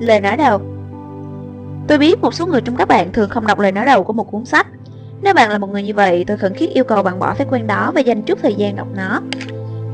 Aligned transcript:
Lời 0.00 0.20
nói 0.20 0.36
đầu 0.36 0.60
Tôi 1.88 1.98
biết 1.98 2.20
một 2.20 2.34
số 2.34 2.46
người 2.46 2.60
trong 2.60 2.76
các 2.76 2.88
bạn 2.88 3.12
thường 3.12 3.30
không 3.30 3.46
đọc 3.46 3.58
lời 3.58 3.72
nói 3.72 3.86
đầu 3.86 4.04
của 4.04 4.12
một 4.12 4.30
cuốn 4.32 4.44
sách. 4.44 4.66
Nếu 5.22 5.34
bạn 5.34 5.50
là 5.50 5.58
một 5.58 5.70
người 5.70 5.82
như 5.82 5.94
vậy, 5.94 6.24
tôi 6.26 6.36
khẩn 6.36 6.54
thiết 6.54 6.70
yêu 6.70 6.84
cầu 6.84 7.02
bạn 7.02 7.18
bỏ 7.18 7.34
thói 7.34 7.46
quen 7.50 7.66
đó 7.66 7.92
và 7.94 8.00
dành 8.00 8.22
chút 8.22 8.38
thời 8.42 8.54
gian 8.54 8.76
đọc 8.76 8.88
nó. 8.96 9.20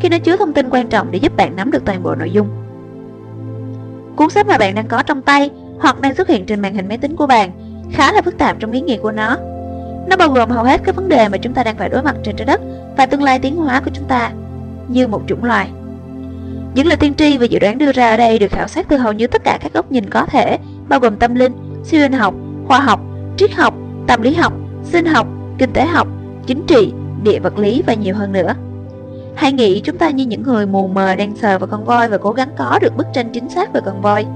Khi 0.01 0.09
nó 0.09 0.19
chứa 0.19 0.37
thông 0.37 0.53
tin 0.53 0.71
quan 0.71 0.89
trọng 0.89 1.11
để 1.11 1.19
giúp 1.19 1.37
bạn 1.37 1.57
nắm 1.57 1.71
được 1.71 1.85
toàn 1.85 2.03
bộ 2.03 2.15
nội 2.15 2.31
dung. 2.31 2.49
Cuốn 4.17 4.31
sách 4.31 4.47
mà 4.47 4.59
bạn 4.59 4.75
đang 4.75 4.89
có 4.89 5.03
trong 5.03 5.23
tay 5.23 5.51
hoặc 5.79 6.01
đang 6.01 6.15
xuất 6.15 6.29
hiện 6.29 6.47
trên 6.47 6.61
màn 6.61 6.75
hình 6.75 6.89
máy 6.89 6.99
tính 6.99 7.17
của 7.17 7.27
bạn 7.27 7.51
khá 7.93 8.13
là 8.13 8.23
phức 8.23 8.39
tạp 8.39 8.57
trong 8.61 8.73
ý 8.73 8.81
nghĩa 8.81 8.99
của 8.99 9.13
nó. 9.13 9.37
Nó 10.09 10.17
bao 10.17 10.29
gồm 10.29 10.51
hầu 10.51 10.65
hết 10.65 10.81
các 10.85 10.97
vấn 10.97 11.09
đề 11.09 11.29
mà 11.29 11.39
chúng 11.39 11.55
ta 11.55 11.65
đang 11.65 11.77
phải 11.77 11.89
đối 11.89 12.03
mặt 12.03 12.17
trên 12.25 12.37
trái 12.37 12.47
đất 12.47 12.61
và 12.97 13.07
tương 13.07 13.23
lai 13.23 13.39
tiến 13.39 13.57
hóa 13.57 13.81
của 13.85 13.91
chúng 13.95 14.09
ta 14.09 14.31
như 14.89 15.07
một 15.07 15.23
chủng 15.27 15.45
loài. 15.45 15.71
Những 16.75 16.87
lời 16.87 16.97
tiên 16.97 17.15
tri 17.15 17.39
và 17.39 17.45
dự 17.45 17.59
đoán 17.59 17.79
đưa 17.79 17.93
ra 17.93 18.11
ở 18.11 18.17
đây 18.17 18.39
được 18.39 18.51
khảo 18.51 18.69
sát 18.69 18.87
từ 18.89 18.97
hầu 18.97 19.13
như 19.13 19.27
tất 19.27 19.45
cả 19.45 19.59
các 19.63 19.73
góc 19.73 19.93
nhìn 19.93 20.11
có 20.11 20.27
thể, 20.27 20.59
bao 20.89 21.01
gồm 21.01 21.17
tâm 21.17 21.35
linh, 21.35 21.53
siêu 21.85 22.01
hình 22.01 22.13
học, 22.13 22.35
khoa 22.67 22.81
học, 22.81 23.01
triết 23.37 23.53
học, 23.53 23.75
tâm 24.07 24.23
lý 24.23 24.35
học, 24.35 24.53
sinh 24.85 25.07
học, 25.07 25.27
kinh 25.59 25.73
tế 25.73 25.85
học, 25.85 26.09
chính 26.47 26.63
trị, 26.67 26.93
địa 27.23 27.39
vật 27.39 27.59
lý 27.59 27.83
và 27.87 27.95
nhiều 27.95 28.15
hơn 28.15 28.33
nữa. 28.33 28.55
Hãy 29.35 29.53
nghĩ 29.53 29.81
chúng 29.81 29.99
ta 29.99 30.11
như 30.11 30.27
những 30.27 30.43
người 30.43 30.67
mù 30.67 30.89
mờ 30.89 31.15
đang 31.15 31.37
sờ 31.37 31.59
vào 31.59 31.67
con 31.67 31.85
voi 31.85 32.09
và 32.09 32.19
cố 32.19 32.33
gắng 32.33 32.49
có 32.59 32.79
được 32.83 32.97
bức 32.97 33.07
tranh 33.13 33.31
chính 33.33 33.49
xác 33.49 33.73
về 33.73 33.81
con 33.85 34.01
voi. 34.01 34.27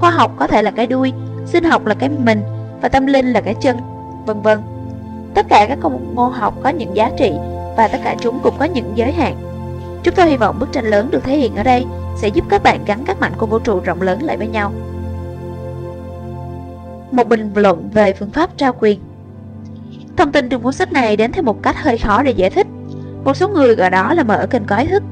Khoa 0.00 0.10
học 0.10 0.32
có 0.38 0.46
thể 0.46 0.62
là 0.62 0.70
cái 0.70 0.86
đuôi, 0.86 1.12
sinh 1.46 1.64
học 1.64 1.86
là 1.86 1.94
cái 1.94 2.08
mình 2.08 2.42
và 2.82 2.88
tâm 2.88 3.06
linh 3.06 3.32
là 3.32 3.40
cái 3.40 3.54
chân, 3.60 3.76
vân 4.26 4.42
vân. 4.42 4.58
Tất 5.34 5.46
cả 5.48 5.66
các 5.68 5.78
công 5.82 6.14
môn 6.14 6.32
học 6.32 6.54
có 6.62 6.68
những 6.68 6.96
giá 6.96 7.10
trị 7.18 7.32
và 7.76 7.88
tất 7.88 7.98
cả 8.04 8.16
chúng 8.20 8.38
cũng 8.42 8.54
có 8.58 8.64
những 8.64 8.92
giới 8.94 9.12
hạn. 9.12 9.51
Chúng 10.02 10.14
tôi 10.14 10.26
hy 10.26 10.36
vọng 10.36 10.58
bức 10.58 10.72
tranh 10.72 10.84
lớn 10.84 11.10
được 11.10 11.24
thể 11.24 11.36
hiện 11.36 11.56
ở 11.56 11.62
đây 11.62 11.84
sẽ 12.16 12.28
giúp 12.28 12.44
các 12.48 12.62
bạn 12.62 12.84
gắn 12.86 13.04
các 13.06 13.20
mảnh 13.20 13.32
của 13.38 13.46
vũ 13.46 13.58
trụ 13.58 13.80
rộng 13.80 14.02
lớn 14.02 14.22
lại 14.22 14.36
với 14.36 14.46
nhau. 14.46 14.72
Một 17.10 17.28
bình 17.28 17.52
luận 17.54 17.90
về 17.94 18.12
phương 18.12 18.30
pháp 18.30 18.50
trao 18.56 18.72
quyền 18.80 19.00
Thông 20.16 20.32
tin 20.32 20.48
trong 20.48 20.62
cuốn 20.62 20.72
sách 20.72 20.92
này 20.92 21.16
đến 21.16 21.32
theo 21.32 21.42
một 21.42 21.62
cách 21.62 21.76
hơi 21.82 21.98
khó 21.98 22.22
để 22.22 22.30
giải 22.30 22.50
thích. 22.50 22.66
Một 23.24 23.36
số 23.36 23.48
người 23.48 23.74
gọi 23.74 23.90
đó 23.90 24.14
là 24.14 24.22
mở 24.22 24.46
kênh 24.50 24.64
có 24.64 24.76
ý 24.76 24.86
thức, 24.86 25.02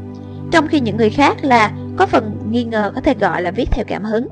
trong 0.51 0.69
khi 0.69 0.81
những 0.81 0.97
người 0.97 1.11
khác 1.11 1.37
là 1.43 1.73
có 1.97 2.07
phần 2.07 2.39
nghi 2.51 2.65
ngờ 2.65 2.93
có 2.95 3.01
thể 3.01 3.15
gọi 3.21 3.43
là 3.43 3.51
viết 3.51 3.69
theo 3.71 3.85
cảm 3.89 4.05
hứng. 4.05 4.29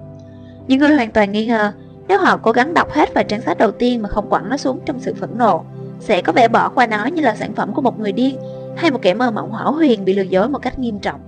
Những 0.67 0.79
người 0.79 0.95
hoàn 0.95 1.11
toàn 1.11 1.33
nghi 1.33 1.47
ngờ, 1.47 1.73
nếu 2.09 2.19
họ 2.19 2.37
cố 2.37 2.53
gắng 2.53 2.75
đọc 2.75 2.93
hết 2.93 3.15
vài 3.15 3.25
trang 3.25 3.41
sách 3.41 3.59
đầu 3.59 3.71
tiên 3.71 4.03
mà 4.03 4.09
không 4.09 4.31
quẳng 4.31 4.49
nó 4.49 4.57
xuống 4.57 4.81
trong 4.87 5.01
sự 5.01 5.15
phẫn 5.15 5.39
nộ, 5.39 5.65
sẽ 6.01 6.23
có 6.23 6.33
vẻ 6.33 6.49
bỏ 6.49 6.69
qua 6.69 6.87
nó 6.87 7.05
như 7.05 7.23
là 7.23 7.37
sản 7.37 7.55
phẩm 7.55 7.75
của 7.75 7.83
một 7.83 8.01
người 8.01 8.13
điên 8.13 8.39
hay 8.79 8.91
một 8.91 9.03
kẻ 9.03 9.15
mơ 9.15 9.31
mộng 9.31 9.53
hảo 9.53 9.73
huyền 9.73 10.05
bị 10.05 10.15
lừa 10.15 10.23
dối 10.23 10.49
một 10.49 10.59
cách 10.59 10.79
nghiêm 10.79 10.99
trọng. 10.99 11.21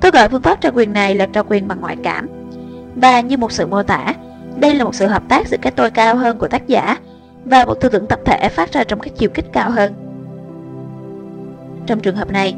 Tôi 0.00 0.10
gọi 0.10 0.28
phương 0.28 0.42
pháp 0.42 0.60
trao 0.60 0.72
quyền 0.74 0.92
này 0.92 1.14
là 1.14 1.26
trao 1.26 1.44
quyền 1.48 1.68
bằng 1.68 1.80
ngoại 1.80 1.96
cảm. 2.02 2.28
Và 2.96 3.20
như 3.20 3.36
một 3.36 3.52
sự 3.52 3.66
mô 3.66 3.82
tả, 3.82 4.14
đây 4.56 4.74
là 4.74 4.84
một 4.84 4.94
sự 4.94 5.06
hợp 5.06 5.22
tác 5.28 5.48
giữa 5.48 5.56
cái 5.62 5.72
tôi 5.72 5.90
cao 5.90 6.16
hơn 6.16 6.38
của 6.38 6.48
tác 6.48 6.66
giả 6.66 6.98
và 7.44 7.64
một 7.64 7.74
tư 7.74 7.88
tưởng 7.88 8.06
tập 8.06 8.20
thể 8.24 8.48
phát 8.48 8.72
ra 8.72 8.84
trong 8.84 9.00
các 9.00 9.12
chiều 9.16 9.30
kích 9.34 9.46
cao 9.52 9.70
hơn. 9.70 9.92
Trong 11.86 12.00
trường 12.00 12.16
hợp 12.16 12.30
này, 12.30 12.54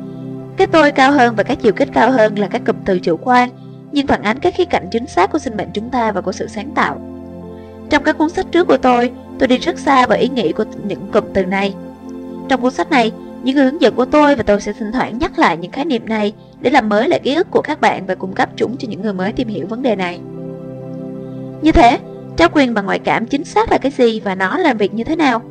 cái 0.56 0.66
tôi 0.66 0.92
cao 0.92 1.12
hơn 1.12 1.34
và 1.36 1.42
các 1.42 1.58
chiều 1.62 1.72
kích 1.72 1.88
cao 1.92 2.10
hơn 2.10 2.38
là 2.38 2.48
các 2.48 2.62
cụm 2.66 2.76
từ 2.84 2.98
chủ 2.98 3.16
quan, 3.16 3.48
nhưng 3.92 4.06
phản 4.06 4.22
ánh 4.22 4.38
các 4.38 4.54
khía 4.54 4.64
cạnh 4.64 4.88
chính 4.90 5.06
xác 5.06 5.32
của 5.32 5.38
sinh 5.38 5.56
mệnh 5.56 5.68
chúng 5.74 5.90
ta 5.90 6.12
và 6.12 6.20
của 6.20 6.32
sự 6.32 6.46
sáng 6.48 6.70
tạo. 6.74 7.00
Trong 7.90 8.02
các 8.02 8.18
cuốn 8.18 8.30
sách 8.30 8.46
trước 8.52 8.66
của 8.68 8.76
tôi, 8.76 9.12
tôi 9.38 9.48
đi 9.48 9.58
rất 9.58 9.78
xa 9.78 10.06
vào 10.06 10.18
ý 10.18 10.28
nghĩa 10.28 10.52
của 10.52 10.64
những 10.84 11.10
cụm 11.12 11.24
từ 11.34 11.46
này. 11.46 11.74
Trong 12.48 12.60
cuốn 12.60 12.72
sách 12.72 12.90
này, 12.90 13.12
những 13.42 13.56
người 13.56 13.64
hướng 13.64 13.80
dẫn 13.80 13.94
của 13.94 14.04
tôi 14.04 14.36
và 14.36 14.42
tôi 14.42 14.60
sẽ 14.60 14.72
thỉnh 14.72 14.92
thoảng 14.92 15.18
nhắc 15.18 15.38
lại 15.38 15.56
những 15.56 15.72
khái 15.72 15.84
niệm 15.84 16.08
này 16.08 16.32
để 16.60 16.70
làm 16.70 16.88
mới 16.88 17.08
lại 17.08 17.20
ký 17.20 17.34
ức 17.34 17.50
của 17.50 17.62
các 17.62 17.80
bạn 17.80 18.06
và 18.06 18.14
cung 18.14 18.32
cấp 18.32 18.48
chúng 18.56 18.76
cho 18.76 18.88
những 18.88 19.02
người 19.02 19.12
mới 19.12 19.32
tìm 19.32 19.48
hiểu 19.48 19.66
vấn 19.66 19.82
đề 19.82 19.96
này. 19.96 20.20
Như 21.62 21.72
thế, 21.72 21.98
trao 22.36 22.48
quyền 22.52 22.74
bằng 22.74 22.86
ngoại 22.86 22.98
cảm 22.98 23.26
chính 23.26 23.44
xác 23.44 23.72
là 23.72 23.78
cái 23.78 23.92
gì 23.92 24.20
và 24.20 24.34
nó 24.34 24.58
làm 24.58 24.76
việc 24.76 24.94
như 24.94 25.04
thế 25.04 25.16
nào? 25.16 25.42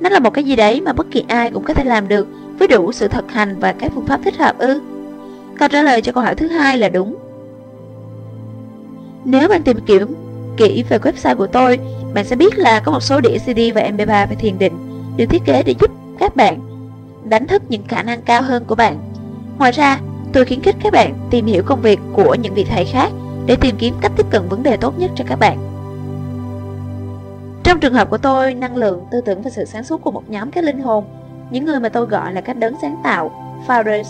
Nó 0.00 0.10
là 0.10 0.18
một 0.18 0.30
cái 0.30 0.44
gì 0.44 0.56
đấy 0.56 0.80
mà 0.80 0.92
bất 0.92 1.06
kỳ 1.10 1.24
ai 1.28 1.50
cũng 1.50 1.64
có 1.64 1.74
thể 1.74 1.84
làm 1.84 2.08
được 2.08 2.28
với 2.58 2.68
đủ 2.68 2.92
sự 2.92 3.08
thực 3.08 3.32
hành 3.32 3.58
và 3.58 3.72
các 3.72 3.92
phương 3.94 4.06
pháp 4.06 4.20
thích 4.24 4.36
hợp 4.36 4.58
ư? 4.58 4.80
Câu 5.58 5.68
trả 5.68 5.82
lời 5.82 6.02
cho 6.02 6.12
câu 6.12 6.24
hỏi 6.24 6.34
thứ 6.34 6.48
hai 6.48 6.78
là 6.78 6.88
đúng. 6.88 7.16
Nếu 9.24 9.48
bạn 9.48 9.62
tìm 9.62 9.78
kiếm 9.86 10.06
kỹ 10.56 10.84
về 10.88 10.98
website 10.98 11.36
của 11.36 11.46
tôi, 11.46 11.78
bạn 12.14 12.24
sẽ 12.24 12.36
biết 12.36 12.58
là 12.58 12.80
có 12.80 12.92
một 12.92 13.00
số 13.00 13.20
đĩa 13.20 13.38
CD 13.38 13.60
và 13.74 13.82
MP3 13.82 14.26
về 14.26 14.36
thiền 14.38 14.58
định 14.58 14.72
được 15.16 15.26
thiết 15.26 15.42
kế 15.44 15.62
để 15.62 15.74
giúp 15.80 15.90
các 16.18 16.36
bạn 16.36 16.69
đánh 17.24 17.46
thức 17.46 17.62
những 17.68 17.84
khả 17.88 18.02
năng 18.02 18.22
cao 18.22 18.42
hơn 18.42 18.64
của 18.64 18.74
bạn. 18.74 18.98
Ngoài 19.58 19.72
ra, 19.72 20.00
tôi 20.32 20.44
khuyến 20.44 20.60
khích 20.60 20.76
các 20.82 20.92
bạn 20.92 21.14
tìm 21.30 21.46
hiểu 21.46 21.62
công 21.66 21.80
việc 21.80 22.00
của 22.12 22.34
những 22.34 22.54
vị 22.54 22.66
thầy 22.70 22.84
khác 22.84 23.12
để 23.46 23.56
tìm 23.56 23.76
kiếm 23.78 23.94
cách 24.00 24.12
tiếp 24.16 24.26
cận 24.30 24.48
vấn 24.48 24.62
đề 24.62 24.76
tốt 24.76 24.98
nhất 24.98 25.10
cho 25.14 25.24
các 25.28 25.38
bạn. 25.38 25.58
Trong 27.62 27.80
trường 27.80 27.94
hợp 27.94 28.10
của 28.10 28.18
tôi, 28.18 28.54
năng 28.54 28.76
lượng, 28.76 29.04
tư 29.10 29.20
tưởng 29.20 29.42
và 29.42 29.50
sự 29.50 29.64
sáng 29.64 29.84
suốt 29.84 30.02
của 30.02 30.10
một 30.10 30.30
nhóm 30.30 30.50
các 30.50 30.64
linh 30.64 30.80
hồn, 30.80 31.04
những 31.50 31.64
người 31.64 31.80
mà 31.80 31.88
tôi 31.88 32.06
gọi 32.06 32.32
là 32.32 32.40
các 32.40 32.56
đấng 32.56 32.74
sáng 32.82 32.96
tạo, 33.04 33.30
founders, 33.66 34.04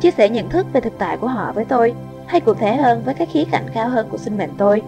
chia 0.00 0.10
sẻ 0.10 0.28
nhận 0.28 0.48
thức 0.48 0.66
về 0.72 0.80
thực 0.80 0.98
tại 0.98 1.16
của 1.16 1.28
họ 1.28 1.52
với 1.52 1.64
tôi, 1.64 1.94
hay 2.26 2.40
cụ 2.40 2.54
thể 2.54 2.76
hơn 2.76 3.02
với 3.04 3.14
các 3.14 3.28
khía 3.32 3.44
cạnh 3.50 3.66
cao 3.74 3.88
hơn 3.88 4.08
của 4.10 4.18
sinh 4.18 4.36
mệnh 4.36 4.50
tôi. 4.58 4.82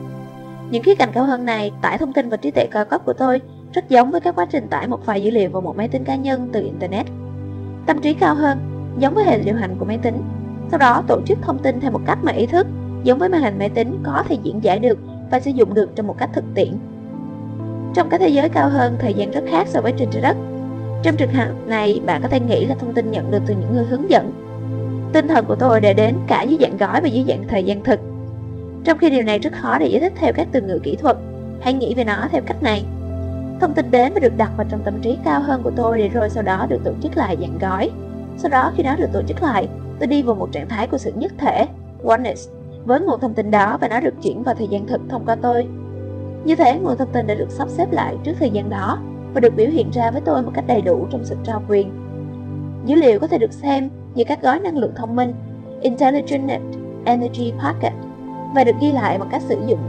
Những 0.71 0.83
khía 0.83 0.95
cạnh 0.95 1.13
cao 1.13 1.25
hơn 1.25 1.45
này 1.45 1.73
tải 1.83 1.99
thông 1.99 2.13
tin 2.13 2.29
và 2.29 2.37
trí 2.37 2.51
tuệ 2.51 2.67
cao 2.71 2.85
cấp 2.85 3.03
của 3.05 3.13
tôi 3.13 3.41
rất 3.73 3.89
giống 3.89 4.11
với 4.11 4.21
các 4.21 4.35
quá 4.35 4.47
trình 4.53 4.69
tải 4.69 4.87
một 4.87 5.07
file 5.07 5.19
dữ 5.19 5.31
liệu 5.31 5.51
vào 5.51 5.63
một 5.63 5.77
máy 5.77 5.89
tính 5.89 6.05
cá 6.05 6.17
nhân 6.17 6.49
từ 6.53 6.63
Internet. 6.63 7.07
Tâm 7.87 8.01
trí 8.01 8.15
cao 8.15 8.35
hơn, 8.35 8.59
giống 8.99 9.15
với 9.15 9.25
hệ 9.25 9.39
điều 9.39 9.55
hành 9.55 9.77
của 9.79 9.85
máy 9.85 9.99
tính, 10.03 10.23
sau 10.71 10.79
đó 10.79 11.03
tổ 11.07 11.21
chức 11.27 11.39
thông 11.43 11.59
tin 11.59 11.81
theo 11.81 11.91
một 11.91 12.01
cách 12.07 12.19
mà 12.23 12.33
ý 12.33 12.47
thức, 12.47 12.67
giống 13.05 13.19
với 13.19 13.29
màn 13.29 13.43
hình 13.43 13.59
máy 13.59 13.69
tính 13.69 13.99
có 14.03 14.25
thể 14.29 14.37
diễn 14.43 14.65
giải 14.65 14.79
được 14.79 14.99
và 15.31 15.41
sử 15.41 15.51
dụng 15.51 15.75
được 15.75 15.91
trong 15.97 16.07
một 16.07 16.19
cách 16.19 16.31
thực 16.35 16.45
tiễn. 16.55 16.75
Trong 17.95 18.09
cái 18.11 18.19
thế 18.19 18.29
giới 18.29 18.49
cao 18.49 18.69
hơn, 18.69 18.97
thời 18.99 19.15
gian 19.15 19.31
rất 19.31 19.45
khác 19.49 19.69
so 19.69 19.81
với 19.81 19.93
trên 19.99 20.09
trái 20.11 20.23
đất. 20.23 20.37
Trong 21.03 21.17
trường 21.17 21.35
hợp 21.35 21.53
này, 21.67 22.01
bạn 22.07 22.23
có 22.23 22.29
thể 22.29 22.41
nghĩ 22.41 22.65
là 22.65 22.75
thông 22.75 22.95
tin 22.95 23.11
nhận 23.11 23.31
được 23.31 23.43
từ 23.47 23.55
những 23.55 23.75
người 23.75 23.85
hướng 23.85 24.11
dẫn. 24.11 24.33
Tinh 25.13 25.29
thần 25.29 25.45
của 25.45 25.55
tôi 25.57 25.81
đã 25.81 25.93
đến 25.93 26.15
cả 26.27 26.43
dưới 26.43 26.59
dạng 26.61 26.77
gói 26.77 27.01
và 27.01 27.09
dưới 27.09 27.25
dạng 27.29 27.49
thời 27.49 27.65
gian 27.65 27.85
thực. 27.85 28.01
Trong 28.85 28.99
khi 28.99 29.11
điều 29.11 29.23
này 29.23 29.39
rất 29.39 29.53
khó 29.53 29.79
để 29.79 29.87
giải 29.87 30.01
thích 30.01 30.13
theo 30.17 30.33
các 30.33 30.49
từ 30.53 30.61
ngữ 30.61 30.79
kỹ 30.83 30.97
thuật, 30.97 31.17
hãy 31.61 31.73
nghĩ 31.73 31.95
về 31.95 32.05
nó 32.05 32.29
theo 32.33 32.43
cách 32.47 32.63
này. 32.63 32.85
Thông 33.61 33.75
tin 33.75 33.91
đến 33.91 34.13
và 34.15 34.21
được 34.21 34.37
đặt 34.37 34.51
vào 34.57 34.67
trong 34.71 34.81
tâm 34.85 34.95
trí 35.03 35.19
cao 35.25 35.41
hơn 35.41 35.63
của 35.63 35.71
tôi 35.77 35.99
để 35.99 36.09
rồi 36.09 36.31
sau 36.31 36.43
đó 36.43 36.67
được 36.69 36.85
tổ 36.85 36.93
chức 37.03 37.17
lại 37.17 37.37
dạng 37.41 37.59
gói. 37.59 37.91
Sau 38.37 38.51
đó 38.51 38.73
khi 38.77 38.83
nó 38.83 38.97
được 38.97 39.09
tổ 39.13 39.23
chức 39.23 39.43
lại, 39.43 39.69
tôi 39.99 40.07
đi 40.07 40.23
vào 40.23 40.35
một 40.35 40.53
trạng 40.53 40.69
thái 40.69 40.87
của 40.87 40.99
sự 40.99 41.13
nhất 41.17 41.33
thể, 41.39 41.67
oneness, 42.05 42.49
với 42.85 43.01
nguồn 43.01 43.21
thông 43.21 43.35
tin 43.35 43.51
đó 43.51 43.79
và 43.81 43.89
nó 43.89 44.01
được 44.01 44.15
chuyển 44.23 44.43
vào 44.43 44.55
thời 44.55 44.69
gian 44.69 44.87
thực 44.87 45.01
thông 45.09 45.25
qua 45.27 45.37
tôi. 45.43 45.67
Như 46.45 46.57
thế, 46.57 46.79
nguồn 46.79 46.97
thông 46.97 47.13
tin 47.13 47.27
đã 47.27 47.35
được 47.35 47.51
sắp 47.51 47.69
xếp 47.69 47.93
lại 47.93 48.17
trước 48.25 48.33
thời 48.39 48.51
gian 48.51 48.71
đó 48.71 48.99
và 49.35 49.41
được 49.41 49.57
biểu 49.57 49.69
hiện 49.69 49.91
ra 49.91 50.11
với 50.11 50.21
tôi 50.25 50.43
một 50.43 50.51
cách 50.55 50.65
đầy 50.67 50.83
đủ 50.83 51.07
trong 51.11 51.25
sự 51.25 51.37
trao 51.45 51.63
quyền. 51.69 51.91
Dữ 52.87 52.95
liệu 52.95 53.19
có 53.19 53.27
thể 53.27 53.39
được 53.39 53.53
xem 53.53 53.91
như 54.15 54.25
các 54.25 54.43
gói 54.43 54.61
năng 54.61 54.79
lượng 54.79 54.93
thông 54.97 55.17
minh, 55.17 55.35
Intelligent 55.81 56.51
Energy 57.05 57.53
Packet, 57.63 57.93
và 58.55 58.65
được 58.65 58.77
ghi 58.81 58.93
lại 58.93 59.19
bằng 59.19 59.29
cách 59.33 59.43
sử 59.49 59.57
dụng 59.67 59.81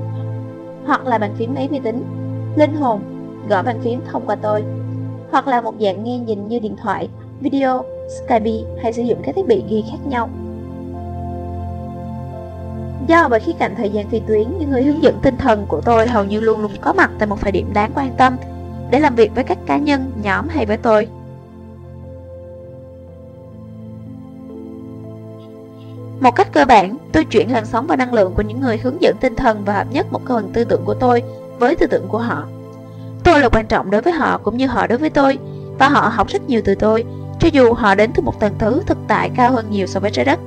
hoặc 0.86 1.06
là 1.06 1.18
bàn 1.18 1.34
phím 1.38 1.53
máy 1.53 1.68
vi 1.72 1.80
tính, 1.80 2.03
linh 2.56 2.76
hồn, 2.76 3.02
gõ 3.50 3.63
bàn 3.63 3.79
phím 3.84 4.02
thông 4.12 4.25
qua 4.25 4.35
tôi, 4.35 4.63
hoặc 5.31 5.47
là 5.47 5.62
một 5.62 5.74
dạng 5.79 6.03
nghe 6.03 6.19
nhìn 6.19 6.47
như 6.47 6.59
điện 6.59 6.75
thoại, 6.84 7.09
video, 7.40 7.84
Skype 8.09 8.52
hay 8.81 8.94
sử 8.94 9.02
dụng 9.02 9.19
các 9.24 9.35
thiết 9.35 9.47
bị 9.47 9.63
ghi 9.69 9.84
khác 9.91 9.97
nhau. 10.07 10.29
Do 13.07 13.28
bởi 13.29 13.40
khi 13.40 13.53
cạnh 13.59 13.75
thời 13.78 13.90
gian 13.90 14.09
phi 14.09 14.19
tuyến, 14.19 14.47
những 14.59 14.72
người 14.72 14.84
hướng 14.84 15.03
dẫn 15.03 15.19
tinh 15.22 15.38
thần 15.38 15.66
của 15.68 15.81
tôi 15.81 16.07
hầu 16.07 16.24
như 16.24 16.40
luôn 16.40 16.62
luôn 16.62 16.72
có 16.81 16.94
mặt 16.94 17.12
tại 17.19 17.28
một 17.28 17.41
thời 17.41 17.52
điểm 17.52 17.74
đáng 17.74 17.91
quan 17.96 18.12
tâm 18.18 18.38
để 18.91 19.00
làm 19.00 19.16
việc 19.16 19.35
với 19.35 19.44
các 19.44 19.58
cá 19.66 19.78
nhân, 19.78 20.12
nhóm 20.23 20.47
hay 20.47 20.66
với 20.66 20.78
tôi. 20.78 21.08
Một 26.20 26.35
cách 26.35 26.47
cơ 26.52 26.66
bản, 26.66 26.97
tôi 27.11 27.26
chuyển 27.26 27.52
làn 27.52 27.66
sóng 27.66 27.87
và 27.87 27.96
năng 27.96 28.14
lượng 28.14 28.34
của 28.35 28.41
những 28.41 28.61
người 28.61 28.78
hướng 28.78 29.02
dẫn 29.02 29.16
tinh 29.22 29.35
thần 29.35 29.61
và 29.66 29.73
hợp 29.73 29.87
nhất 29.91 30.08
một 30.11 30.22
phần 30.28 30.49
tư 30.53 30.64
tưởng 30.64 30.82
của 30.85 30.94
tôi 30.94 31.23
với 31.59 31.76
tư 31.76 31.87
tưởng 31.87 32.08
của 32.08 32.17
họ. 32.17 32.47
Tôi 33.23 33.40
là 33.40 33.50
quan 33.50 33.68
trọng 33.68 33.91
đối 33.91 34.02
với 34.02 34.14
họ 34.14 34.38
cũng 34.38 34.58
như 34.58 34.68
họ 34.68 34.88
đối 34.88 34.97
với 34.97 35.09
tôi, 35.09 35.38
và 35.79 35.90
họ 35.90 36.12
học 36.14 36.28
rất 36.28 36.41
nhiều 36.47 36.62
từ 36.66 36.76
tôi, 36.76 37.03
cho 37.40 37.50
dù 37.52 37.73
họ 37.73 37.96
đến 37.96 38.12
từ 38.16 38.22
một 38.22 38.40
tầng 38.40 38.56
thứ 38.59 38.82
thực 38.85 38.97
tại 39.08 39.29
cao 39.35 39.52
hơn 39.52 39.66
nhiều 39.70 39.88
so 39.88 40.00
với 40.00 40.12
trái 40.12 40.26
đất. 40.26 40.40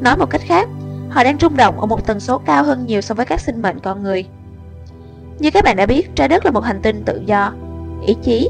Nói 0.00 0.16
một 0.16 0.30
cách 0.30 0.40
khác, 0.44 0.68
họ 1.10 1.24
đang 1.24 1.38
rung 1.40 1.56
động 1.56 1.80
ở 1.80 1.86
một 1.86 2.06
tần 2.06 2.20
số 2.20 2.38
cao 2.38 2.64
hơn 2.64 2.86
nhiều 2.86 3.00
so 3.00 3.14
với 3.14 3.26
các 3.26 3.40
sinh 3.40 3.62
mệnh 3.62 3.80
con 3.80 4.02
người. 4.02 4.24
Như 5.38 5.50
các 5.50 5.64
bạn 5.64 5.76
đã 5.76 5.86
biết, 5.86 6.16
trái 6.16 6.28
đất 6.28 6.44
là 6.44 6.50
một 6.50 6.64
hành 6.64 6.82
tinh 6.82 7.02
tự 7.04 7.22
do, 7.26 7.52
ý 8.06 8.16
chí, 8.22 8.48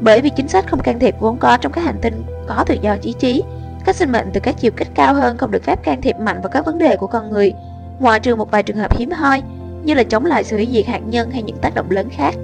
bởi 0.00 0.20
vì 0.20 0.30
chính 0.36 0.48
sách 0.48 0.64
không 0.70 0.80
can 0.80 0.98
thiệp 0.98 1.14
vốn 1.20 1.36
có 1.38 1.56
trong 1.56 1.72
các 1.72 1.84
hành 1.84 1.98
tinh 2.02 2.22
có 2.46 2.64
tự 2.66 2.76
do 2.80 2.96
ý 3.02 3.12
chí, 3.12 3.42
các 3.84 3.96
sinh 3.96 4.12
mệnh 4.12 4.30
từ 4.32 4.40
các 4.40 4.54
chiều 4.60 4.72
kích 4.76 4.88
cao 4.94 5.14
hơn 5.14 5.36
không 5.36 5.50
được 5.50 5.64
phép 5.64 5.82
can 5.82 6.02
thiệp 6.02 6.16
mạnh 6.16 6.40
vào 6.42 6.48
các 6.48 6.66
vấn 6.66 6.78
đề 6.78 6.96
của 6.96 7.06
con 7.06 7.30
người, 7.30 7.52
ngoại 7.98 8.20
trừ 8.20 8.36
một 8.36 8.50
vài 8.50 8.62
trường 8.62 8.76
hợp 8.76 8.96
hiếm 8.96 9.10
hoi, 9.10 9.42
như 9.84 9.94
là 9.94 10.02
chống 10.02 10.24
lại 10.24 10.44
sự 10.44 10.56
hủy 10.56 10.68
diệt 10.72 10.86
hạt 10.86 11.00
nhân 11.06 11.30
hay 11.30 11.42
những 11.42 11.56
tác 11.56 11.74
động 11.74 11.90
lớn 11.90 12.08
khác. 12.10 12.34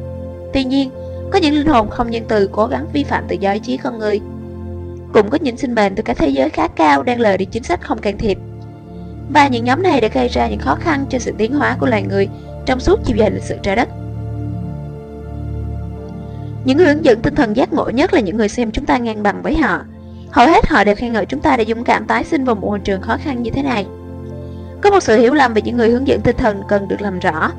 Tuy 0.57 0.65
nhiên, 0.65 0.91
có 1.33 1.39
những 1.39 1.55
linh 1.55 1.67
hồn 1.67 1.91
không 1.91 2.11
nhân 2.11 2.25
từ 2.29 2.49
cố 2.53 2.67
gắng 2.67 2.87
vi 2.93 3.05
phạm 3.05 3.25
tự 3.29 3.37
do 3.41 3.53
ý 3.53 3.59
chí 3.59 3.77
con 3.77 3.99
người. 3.99 4.21
Cũng 5.13 5.31
có 5.31 5.39
những 5.41 5.57
sinh 5.57 5.75
mệnh 5.75 5.95
từ 5.95 6.03
các 6.03 6.17
thế 6.17 6.29
giới 6.29 6.51
khá 6.51 6.69
cao 6.69 7.03
đang 7.03 7.21
lờ 7.21 7.37
đi 7.37 7.45
chính 7.45 7.63
sách 7.63 7.81
không 7.83 7.99
can 7.99 8.19
thiệp. 8.19 8.39
Và 9.33 9.49
những 9.49 9.65
nhóm 9.65 9.83
này 9.83 10.01
đã 10.01 10.09
gây 10.09 10.29
ra 10.29 10.49
những 10.49 10.59
khó 10.59 10.75
khăn 10.75 11.07
cho 11.11 11.19
sự 11.19 11.33
tiến 11.39 11.55
hóa 11.55 11.77
của 11.81 11.87
loài 11.87 12.03
người 12.03 12.29
trong 12.67 12.81
suốt 12.81 13.01
chiều 13.05 13.17
dài 13.17 13.31
lịch 13.31 13.43
sử 13.43 13.57
trái 13.63 13.77
đất. 13.77 13.89
Những 16.65 16.77
người 16.77 16.87
hướng 16.87 17.05
dẫn 17.05 17.23
tinh 17.23 17.35
thần 17.35 17.57
giác 17.57 17.73
ngộ 17.73 17.91
nhất 17.91 18.15
là 18.15 18.21
những 18.21 18.37
người 18.37 18.49
xem 18.49 18.71
chúng 18.71 18.87
ta 18.87 18.99
ngang 18.99 19.23
bằng 19.23 19.43
với 19.43 19.57
họ. 19.57 19.81
Hầu 20.31 20.47
hết 20.47 20.67
họ 20.69 20.85
đều 20.85 20.95
khen 20.95 21.13
ngợi 21.13 21.27
chúng 21.27 21.41
ta 21.41 21.57
đã 21.57 21.65
dũng 21.65 21.85
cảm 21.85 22.07
tái 22.07 22.25
sinh 22.25 22.45
vào 22.45 22.55
một 22.55 22.67
môi 22.67 22.79
trường 22.79 23.03
khó 23.03 23.17
khăn 23.25 23.43
như 23.43 23.51
thế 23.51 23.63
này. 23.63 23.87
Có 24.81 24.91
một 24.91 25.01
sự 25.01 25.19
hiểu 25.19 25.35
lầm 25.35 25.55
về 25.55 25.63
những 25.63 25.77
người 25.77 25.91
hướng 25.91 26.09
dẫn 26.09 26.21
tinh 26.21 26.37
thần 26.37 26.63
cần 26.69 26.89
được 26.89 27.01
làm 27.01 27.19
rõ. 27.19 27.53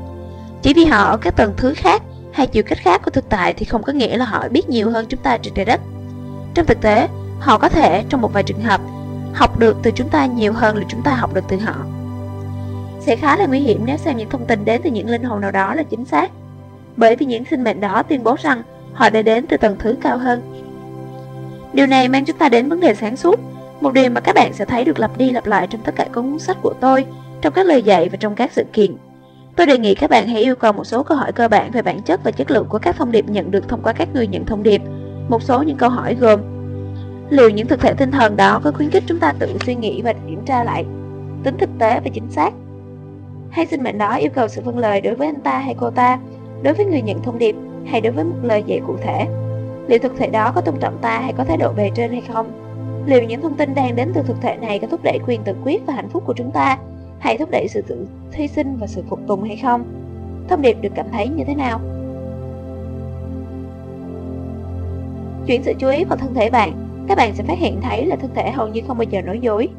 Chỉ 0.62 0.74
vì 0.74 0.86
họ 0.86 1.04
ở 1.04 1.18
các 1.18 1.36
tầng 1.36 1.54
thứ 1.58 1.74
khác 1.74 2.02
hay 2.38 2.48
chiều 2.48 2.64
cách 2.64 2.78
khác 2.78 3.02
của 3.06 3.12
thực 3.12 3.30
tại 3.30 3.54
thì 3.54 3.66
không 3.66 3.84
có 3.84 3.94
nghĩa 3.94 4.18
là 4.18 4.26
họ 4.26 4.50
biết 4.50 4.70
nhiều 4.70 4.90
hơn 4.90 5.06
chúng 5.10 5.20
ta 5.20 5.38
trên 5.38 5.54
trái 5.54 5.66
đất. 5.66 5.82
Trong 6.54 6.66
thực 6.66 6.82
tế, 6.82 7.08
họ 7.40 7.58
có 7.58 7.70
thể 7.70 8.04
trong 8.10 8.22
một 8.22 8.34
vài 8.34 8.44
trường 8.44 8.62
hợp 8.62 8.82
học 9.34 9.60
được 9.60 9.78
từ 9.84 9.92
chúng 9.92 10.10
ta 10.10 10.26
nhiều 10.26 10.54
hơn 10.54 10.78
là 10.78 10.84
chúng 10.90 11.02
ta 11.04 11.16
học 11.16 11.34
được 11.34 11.44
từ 11.50 11.58
họ. 11.58 11.76
Sẽ 13.00 13.16
khá 13.16 13.38
là 13.38 13.46
nguy 13.46 13.60
hiểm 13.60 13.82
nếu 13.86 13.98
xem 13.98 14.18
những 14.18 14.30
thông 14.30 14.46
tin 14.46 14.66
đến 14.66 14.82
từ 14.84 14.90
những 14.90 15.10
linh 15.10 15.24
hồn 15.24 15.42
nào 15.42 15.52
đó 15.52 15.74
là 15.76 15.84
chính 15.84 16.06
xác, 16.06 16.32
bởi 16.98 17.16
vì 17.16 17.26
những 17.26 17.44
sinh 17.46 17.64
mệnh 17.64 17.82
đó 17.82 18.04
tuyên 18.04 18.24
bố 18.24 18.36
rằng 18.42 18.64
họ 18.94 19.10
đã 19.10 19.22
đến 19.22 19.48
từ 19.48 19.58
tầng 19.58 19.76
thứ 19.80 19.96
cao 20.02 20.18
hơn. 20.18 20.42
Điều 21.74 21.86
này 21.86 22.08
mang 22.08 22.26
chúng 22.26 22.38
ta 22.38 22.50
đến 22.50 22.70
vấn 22.70 22.80
đề 22.80 22.96
sáng 22.96 23.18
suốt, 23.18 23.40
một 23.82 23.94
điều 23.94 24.10
mà 24.10 24.22
các 24.22 24.36
bạn 24.36 24.54
sẽ 24.54 24.66
thấy 24.66 24.86
được 24.86 25.00
lặp 25.00 25.18
đi 25.18 25.30
lặp 25.30 25.46
lại 25.46 25.68
trong 25.68 25.82
tất 25.82 25.96
cả 25.96 26.04
các 26.04 26.14
cuốn 26.14 26.40
sách 26.40 26.58
của 26.62 26.74
tôi, 26.80 27.06
trong 27.42 27.54
các 27.54 27.66
lời 27.66 27.84
dạy 27.84 28.10
và 28.10 28.18
trong 28.18 28.36
các 28.36 28.52
sự 28.54 28.64
kiện. 28.74 28.96
Tôi 29.58 29.66
đề 29.66 29.78
nghị 29.78 29.96
các 29.96 30.10
bạn 30.10 30.28
hãy 30.28 30.42
yêu 30.42 30.56
cầu 30.56 30.74
một 30.74 30.84
số 30.84 31.04
câu 31.04 31.18
hỏi 31.18 31.32
cơ 31.32 31.48
bản 31.48 31.72
về 31.72 31.82
bản 31.82 32.02
chất 32.02 32.20
và 32.24 32.32
chất 32.32 32.52
lượng 32.52 32.66
của 32.70 32.80
các 32.80 32.96
thông 32.96 33.12
điệp 33.12 33.26
nhận 33.30 33.52
được 33.52 33.70
thông 33.70 33.82
qua 33.84 33.94
các 33.94 34.10
người 34.14 34.28
nhận 34.28 34.46
thông 34.46 34.64
điệp. 34.64 34.82
Một 35.30 35.44
số 35.44 35.64
những 35.64 35.78
câu 35.78 35.90
hỏi 35.90 36.16
gồm 36.20 36.40
Liệu 37.30 37.50
những 37.50 37.68
thực 37.68 37.82
thể 37.82 37.94
tinh 37.94 38.12
thần 38.12 38.38
đó 38.38 38.62
có 38.64 38.72
khuyến 38.72 38.90
khích 38.90 39.04
chúng 39.08 39.20
ta 39.20 39.34
tự 39.40 39.58
suy 39.66 39.76
nghĩ 39.76 40.02
và 40.02 40.14
kiểm 40.14 40.46
tra 40.46 40.64
lại 40.64 40.86
tính 41.44 41.58
thực 41.60 41.70
tế 41.80 42.00
và 42.04 42.10
chính 42.14 42.30
xác? 42.30 42.54
Hay 43.50 43.66
sinh 43.66 43.84
mệnh 43.84 43.98
đó 43.98 44.16
yêu 44.16 44.30
cầu 44.36 44.48
sự 44.48 44.62
vâng 44.62 44.78
lời 44.78 45.02
đối 45.02 45.16
với 45.16 45.28
anh 45.28 45.42
ta 45.42 45.60
hay 45.60 45.76
cô 45.80 45.90
ta, 45.90 46.20
đối 46.64 46.74
với 46.74 46.86
người 46.86 47.02
nhận 47.02 47.22
thông 47.24 47.40
điệp 47.40 47.56
hay 47.86 48.02
đối 48.02 48.12
với 48.12 48.24
một 48.24 48.36
lời 48.44 48.64
dạy 48.68 48.82
cụ 48.88 48.98
thể? 49.04 49.28
Liệu 49.88 50.00
thực 50.00 50.18
thể 50.18 50.28
đó 50.28 50.52
có 50.56 50.62
tôn 50.62 50.76
trọng 50.80 50.98
ta 51.02 51.20
hay 51.20 51.34
có 51.38 51.44
thái 51.44 51.58
độ 51.58 51.74
bề 51.74 51.92
trên 51.96 52.12
hay 52.12 52.22
không? 52.34 52.52
Liệu 53.06 53.24
những 53.24 53.42
thông 53.42 53.58
tin 53.58 53.76
đang 53.76 53.96
đến 53.96 54.12
từ 54.16 54.22
thực 54.28 54.42
thể 54.42 54.58
này 54.62 54.80
có 54.80 54.88
thúc 54.88 55.00
đẩy 55.04 55.20
quyền 55.28 55.44
tự 55.44 55.54
quyết 55.64 55.82
và 55.86 55.94
hạnh 55.94 56.10
phúc 56.10 56.24
của 56.26 56.34
chúng 56.34 56.52
ta 56.52 56.78
hay 57.20 57.38
thúc 57.38 57.50
đẩy 57.52 57.68
sự 57.68 57.82
tự 57.82 58.08
hy 58.32 58.48
sinh 58.48 58.78
và 58.80 58.88
sự 58.88 59.04
phục 59.10 59.20
tùng 59.28 59.44
hay 59.44 59.58
không? 59.58 59.84
Thông 60.50 60.62
điệp 60.62 60.78
được 60.82 60.90
cảm 60.96 61.06
thấy 61.12 61.28
như 61.28 61.44
thế 61.44 61.56
nào? 61.56 61.80
Chuyển 65.48 65.64
sự 65.64 65.74
chú 65.80 65.88
ý 65.90 66.04
vào 66.04 66.18
thân 66.18 66.34
thể 66.34 66.50
bạn, 66.50 66.74
các 67.08 67.18
bạn 67.18 67.36
sẽ 67.36 67.44
phát 67.44 67.58
hiện 67.58 67.82
thấy 67.82 68.06
là 68.06 68.16
thân 68.16 68.32
thể 68.36 68.52
hầu 68.52 68.68
như 68.68 68.82
không 68.88 68.98
bao 68.98 69.04
giờ 69.04 69.22
nói 69.22 69.40
dối. 69.40 69.70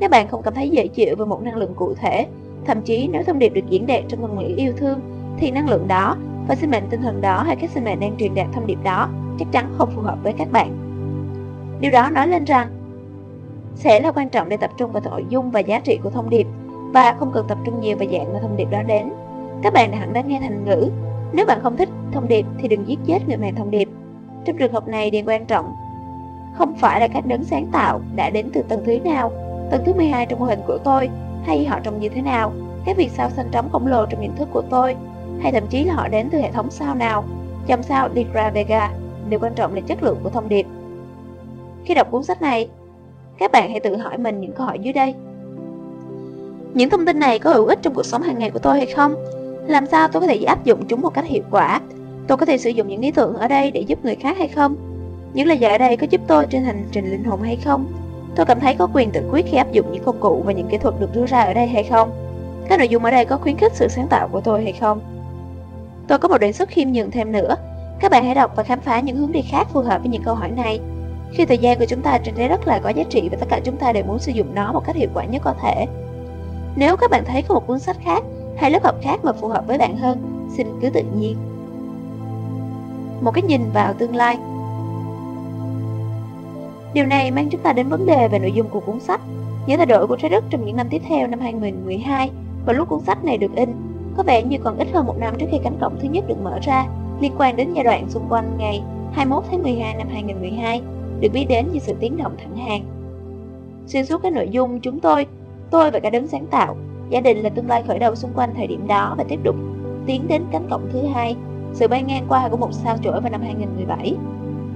Nếu 0.00 0.08
bạn 0.08 0.28
không 0.28 0.42
cảm 0.42 0.54
thấy 0.54 0.70
dễ 0.70 0.86
chịu 0.86 1.16
với 1.16 1.26
một 1.26 1.42
năng 1.42 1.56
lượng 1.56 1.74
cụ 1.76 1.94
thể, 1.94 2.26
thậm 2.66 2.82
chí 2.82 3.08
nếu 3.12 3.22
thông 3.22 3.38
điệp 3.38 3.48
được 3.48 3.68
diễn 3.68 3.86
đạt 3.86 4.02
trong 4.08 4.20
ngôn 4.20 4.38
ngữ 4.38 4.54
yêu 4.56 4.72
thương, 4.76 5.00
thì 5.38 5.50
năng 5.50 5.68
lượng 5.68 5.88
đó 5.88 6.16
và 6.48 6.54
sinh 6.54 6.70
mệnh 6.70 6.84
tinh 6.90 7.02
thần 7.02 7.20
đó 7.20 7.42
hay 7.46 7.56
các 7.56 7.70
sinh 7.70 7.84
mệnh 7.84 8.00
đang 8.00 8.16
truyền 8.18 8.34
đạt 8.34 8.46
thông 8.52 8.66
điệp 8.66 8.78
đó 8.84 9.08
chắc 9.38 9.48
chắn 9.52 9.72
không 9.78 9.90
phù 9.94 10.02
hợp 10.02 10.18
với 10.22 10.32
các 10.32 10.52
bạn. 10.52 10.76
Điều 11.80 11.90
đó 11.90 12.10
nói 12.10 12.28
lên 12.28 12.44
rằng 12.44 12.68
sẽ 13.74 14.00
là 14.00 14.12
quan 14.12 14.28
trọng 14.28 14.48
để 14.48 14.56
tập 14.56 14.70
trung 14.76 14.92
vào 14.92 15.02
nội 15.04 15.24
dung 15.28 15.50
và 15.50 15.60
giá 15.60 15.80
trị 15.80 15.98
của 16.02 16.10
thông 16.10 16.30
điệp 16.30 16.46
và 16.94 17.14
không 17.18 17.30
cần 17.34 17.46
tập 17.48 17.58
trung 17.64 17.80
nhiều 17.80 17.96
vào 17.96 18.08
dạng 18.12 18.32
mà 18.32 18.38
thông 18.40 18.56
điệp 18.56 18.70
đó 18.70 18.82
đến. 18.82 19.12
Các 19.62 19.72
bạn 19.72 19.90
đã 19.90 19.98
hẳn 19.98 20.12
đã 20.12 20.20
nghe 20.20 20.40
thành 20.40 20.64
ngữ, 20.64 20.90
nếu 21.32 21.46
bạn 21.46 21.60
không 21.62 21.76
thích 21.76 21.88
thông 22.12 22.28
điệp 22.28 22.46
thì 22.58 22.68
đừng 22.68 22.88
giết 22.88 22.98
chết 23.06 23.18
người 23.28 23.36
mang 23.36 23.54
thông 23.54 23.70
điệp. 23.70 23.88
Trong 24.44 24.56
trường 24.56 24.72
hợp 24.72 24.88
này, 24.88 25.10
điều 25.10 25.22
quan 25.26 25.46
trọng 25.46 25.72
không 26.58 26.74
phải 26.74 27.00
là 27.00 27.08
cách 27.08 27.26
đấng 27.26 27.44
sáng 27.44 27.66
tạo 27.72 28.00
đã 28.16 28.30
đến 28.30 28.50
từ 28.54 28.62
tầng 28.62 28.82
thứ 28.86 28.98
nào, 28.98 29.32
tầng 29.70 29.82
thứ 29.86 29.92
12 29.94 30.26
trong 30.26 30.38
mô 30.38 30.46
hình 30.46 30.60
của 30.66 30.78
tôi, 30.84 31.08
hay 31.44 31.64
họ 31.64 31.78
trông 31.82 32.00
như 32.00 32.08
thế 32.08 32.22
nào, 32.22 32.52
các 32.84 32.96
việc 32.96 33.10
sao 33.10 33.30
xanh 33.30 33.48
trống 33.52 33.68
khổng 33.72 33.86
lồ 33.86 34.06
trong 34.06 34.20
nhận 34.20 34.36
thức 34.36 34.48
của 34.52 34.62
tôi, 34.70 34.96
hay 35.42 35.52
thậm 35.52 35.66
chí 35.70 35.84
là 35.84 35.94
họ 35.94 36.08
đến 36.08 36.28
từ 36.32 36.38
hệ 36.38 36.50
thống 36.52 36.70
sao 36.70 36.94
nào, 36.94 37.24
chòm 37.68 37.82
sao 37.82 38.08
Ligra 38.14 38.50
Vega, 38.50 38.90
điều 39.28 39.40
quan 39.40 39.54
trọng 39.54 39.74
là 39.74 39.80
chất 39.80 40.02
lượng 40.02 40.18
của 40.22 40.30
thông 40.30 40.48
điệp. 40.48 40.66
Khi 41.84 41.94
đọc 41.94 42.10
cuốn 42.10 42.22
sách 42.22 42.42
này, 42.42 42.68
các 43.38 43.52
bạn 43.52 43.70
hãy 43.70 43.80
tự 43.80 43.96
hỏi 43.96 44.18
mình 44.18 44.40
những 44.40 44.52
câu 44.52 44.66
hỏi 44.66 44.78
dưới 44.78 44.92
đây. 44.92 45.14
Những 46.74 46.90
thông 46.90 47.06
tin 47.06 47.18
này 47.18 47.38
có 47.38 47.52
hữu 47.52 47.66
ích 47.66 47.78
trong 47.82 47.94
cuộc 47.94 48.06
sống 48.06 48.22
hàng 48.22 48.38
ngày 48.38 48.50
của 48.50 48.58
tôi 48.58 48.76
hay 48.76 48.86
không? 48.86 49.14
Làm 49.66 49.86
sao 49.86 50.08
tôi 50.08 50.20
có 50.20 50.26
thể 50.26 50.42
áp 50.42 50.64
dụng 50.64 50.86
chúng 50.88 51.00
một 51.00 51.10
cách 51.14 51.24
hiệu 51.24 51.42
quả? 51.50 51.80
Tôi 52.26 52.38
có 52.38 52.46
thể 52.46 52.58
sử 52.58 52.70
dụng 52.70 52.88
những 52.88 53.00
ý 53.00 53.10
tưởng 53.10 53.34
ở 53.34 53.48
đây 53.48 53.70
để 53.70 53.80
giúp 53.80 53.98
người 54.04 54.14
khác 54.14 54.38
hay 54.38 54.48
không? 54.48 54.76
Những 55.34 55.46
lời 55.46 55.58
dạy 55.58 55.72
ở 55.72 55.78
đây 55.78 55.96
có 55.96 56.06
giúp 56.10 56.20
tôi 56.26 56.46
trên 56.50 56.62
hành 56.64 56.84
trình 56.92 57.10
linh 57.10 57.24
hồn 57.24 57.42
hay 57.42 57.56
không? 57.64 57.86
Tôi 58.36 58.46
cảm 58.46 58.60
thấy 58.60 58.74
có 58.74 58.88
quyền 58.94 59.10
tự 59.10 59.28
quyết 59.30 59.46
khi 59.50 59.56
áp 59.56 59.72
dụng 59.72 59.92
những 59.92 60.04
công 60.04 60.20
cụ 60.20 60.42
và 60.46 60.52
những 60.52 60.68
kỹ 60.68 60.78
thuật 60.78 60.94
được 61.00 61.14
đưa 61.14 61.26
ra 61.26 61.40
ở 61.40 61.54
đây 61.54 61.66
hay 61.66 61.84
không? 61.84 62.10
Các 62.68 62.78
nội 62.78 62.88
dung 62.88 63.04
ở 63.04 63.10
đây 63.10 63.24
có 63.24 63.36
khuyến 63.36 63.56
khích 63.56 63.72
sự 63.74 63.88
sáng 63.88 64.08
tạo 64.08 64.28
của 64.32 64.40
tôi 64.40 64.62
hay 64.62 64.72
không? 64.72 65.00
Tôi 66.08 66.18
có 66.18 66.28
một 66.28 66.38
đề 66.38 66.52
xuất 66.52 66.68
khiêm 66.68 66.92
nhường 66.92 67.10
thêm 67.10 67.32
nữa. 67.32 67.56
Các 68.00 68.10
bạn 68.10 68.24
hãy 68.24 68.34
đọc 68.34 68.52
và 68.56 68.62
khám 68.62 68.80
phá 68.80 69.00
những 69.00 69.16
hướng 69.16 69.32
đi 69.32 69.42
khác 69.50 69.68
phù 69.72 69.80
hợp 69.80 69.98
với 69.98 70.08
những 70.08 70.22
câu 70.22 70.34
hỏi 70.34 70.50
này. 70.50 70.80
Khi 71.32 71.44
thời 71.44 71.58
gian 71.58 71.78
của 71.78 71.86
chúng 71.88 72.02
ta 72.02 72.18
trên 72.24 72.34
trái 72.34 72.48
đất 72.48 72.66
là 72.66 72.78
có 72.78 72.88
giá 72.88 73.02
trị 73.10 73.28
và 73.30 73.36
tất 73.40 73.46
cả 73.48 73.60
chúng 73.64 73.76
ta 73.76 73.92
đều 73.92 74.04
muốn 74.04 74.18
sử 74.18 74.32
dụng 74.32 74.54
nó 74.54 74.72
một 74.72 74.82
cách 74.86 74.96
hiệu 74.96 75.08
quả 75.14 75.24
nhất 75.24 75.42
có 75.44 75.54
thể. 75.62 75.86
Nếu 76.76 76.96
các 76.96 77.10
bạn 77.10 77.24
thấy 77.26 77.42
có 77.42 77.54
một 77.54 77.66
cuốn 77.66 77.78
sách 77.78 77.96
khác 78.04 78.24
hay 78.56 78.70
lớp 78.70 78.84
học 78.84 78.94
khác 79.02 79.20
mà 79.24 79.32
phù 79.32 79.48
hợp 79.48 79.66
với 79.66 79.78
bạn 79.78 79.96
hơn, 79.96 80.48
xin 80.56 80.66
cứ 80.82 80.90
tự 80.90 81.02
nhiên. 81.18 81.36
Một 83.20 83.30
cái 83.34 83.42
nhìn 83.42 83.60
vào 83.74 83.94
tương 83.98 84.16
lai 84.16 84.38
Điều 86.94 87.06
này 87.06 87.30
mang 87.30 87.48
chúng 87.50 87.60
ta 87.60 87.72
đến 87.72 87.88
vấn 87.88 88.06
đề 88.06 88.28
về 88.28 88.38
nội 88.38 88.52
dung 88.52 88.68
của 88.68 88.80
cuốn 88.80 89.00
sách, 89.00 89.20
những 89.66 89.76
thay 89.76 89.86
đổi 89.86 90.06
của 90.06 90.16
trái 90.16 90.30
đất 90.30 90.44
trong 90.50 90.64
những 90.64 90.76
năm 90.76 90.86
tiếp 90.90 91.02
theo 91.08 91.26
năm 91.26 91.40
2012 91.40 92.30
và 92.66 92.72
lúc 92.72 92.88
cuốn 92.88 93.00
sách 93.00 93.24
này 93.24 93.38
được 93.38 93.56
in. 93.56 93.72
Có 94.16 94.22
vẻ 94.22 94.42
như 94.42 94.58
còn 94.64 94.78
ít 94.78 94.88
hơn 94.92 95.06
một 95.06 95.18
năm 95.18 95.34
trước 95.38 95.46
khi 95.50 95.58
cánh 95.64 95.78
cổng 95.80 95.96
thứ 96.02 96.08
nhất 96.08 96.24
được 96.28 96.42
mở 96.42 96.58
ra, 96.62 96.86
liên 97.20 97.32
quan 97.38 97.56
đến 97.56 97.72
giai 97.74 97.84
đoạn 97.84 98.10
xung 98.10 98.26
quanh 98.28 98.54
ngày 98.58 98.82
21 99.12 99.44
tháng 99.50 99.62
12 99.62 99.94
năm 99.94 100.08
2012, 100.12 100.82
được 101.20 101.28
biết 101.32 101.46
đến 101.48 101.66
như 101.72 101.78
sự 101.78 101.94
tiến 102.00 102.16
động 102.16 102.36
thẳng 102.38 102.56
hàng. 102.56 102.84
Xuyên 103.86 104.06
suốt 104.06 104.22
các 104.22 104.32
nội 104.32 104.48
dung 104.50 104.80
chúng 104.80 105.00
tôi, 105.00 105.26
tôi 105.74 105.90
và 105.90 106.00
cả 106.00 106.10
đấng 106.10 106.28
sáng 106.28 106.46
tạo, 106.46 106.76
gia 107.10 107.20
đình 107.20 107.38
là 107.38 107.48
tương 107.48 107.68
lai 107.68 107.82
khởi 107.86 107.98
đầu 107.98 108.14
xung 108.14 108.32
quanh 108.34 108.54
thời 108.56 108.66
điểm 108.66 108.86
đó 108.86 109.14
và 109.18 109.24
tiếp 109.28 109.40
tục 109.44 109.56
tiến 110.06 110.28
đến 110.28 110.42
cánh 110.52 110.66
cổng 110.70 110.88
thứ 110.92 111.06
hai, 111.14 111.36
sự 111.72 111.88
bay 111.88 112.02
ngang 112.02 112.26
qua 112.28 112.48
của 112.48 112.56
một 112.56 112.72
sao 112.72 112.96
chổi 113.04 113.20
vào 113.20 113.30
năm 113.30 113.40
2017. 113.42 114.16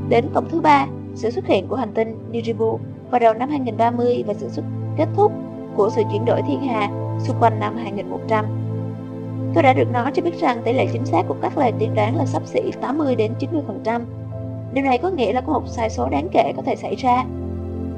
Đến 0.09 0.25
cổng 0.35 0.49
thứ 0.51 0.61
ba, 0.61 0.87
sự 1.15 1.31
xuất 1.31 1.47
hiện 1.47 1.69
của 1.69 1.77
hành 1.77 1.93
tinh 1.95 2.19
Nibiru 2.31 2.79
vào 3.11 3.21
đầu 3.21 3.35
năm 3.35 3.49
2030 3.49 4.25
và 4.27 4.35
sự 4.35 4.49
xuất 4.49 4.63
kết 4.97 5.07
thúc 5.17 5.33
của 5.77 5.91
sự 5.91 6.03
chuyển 6.13 6.25
đổi 6.25 6.43
thiên 6.49 6.61
hà 6.61 6.91
xung 7.21 7.37
quanh 7.41 7.61
năm 7.61 7.77
2100. 7.77 8.45
Tôi 9.55 9.63
đã 9.63 9.73
được 9.73 9.93
nói 9.93 10.11
cho 10.15 10.23
biết 10.23 10.41
rằng 10.41 10.63
tỷ 10.65 10.73
lệ 10.73 10.87
chính 10.93 11.07
xác 11.07 11.23
của 11.29 11.37
các 11.43 11.59
lời 11.59 11.73
tiên 11.79 11.95
đoán 11.95 12.17
là 12.17 12.27
sắp 12.27 12.43
xỉ 12.47 12.61
80 12.81 13.15
đến 13.15 13.33
90%. 13.85 14.01
Điều 14.73 14.85
này 14.85 14.99
có 14.99 15.11
nghĩa 15.11 15.33
là 15.33 15.41
có 15.41 15.53
một 15.53 15.67
sai 15.67 15.91
số 15.91 16.09
đáng 16.09 16.29
kể 16.33 16.53
có 16.57 16.63
thể 16.63 16.77
xảy 16.77 16.95
ra. 16.95 17.25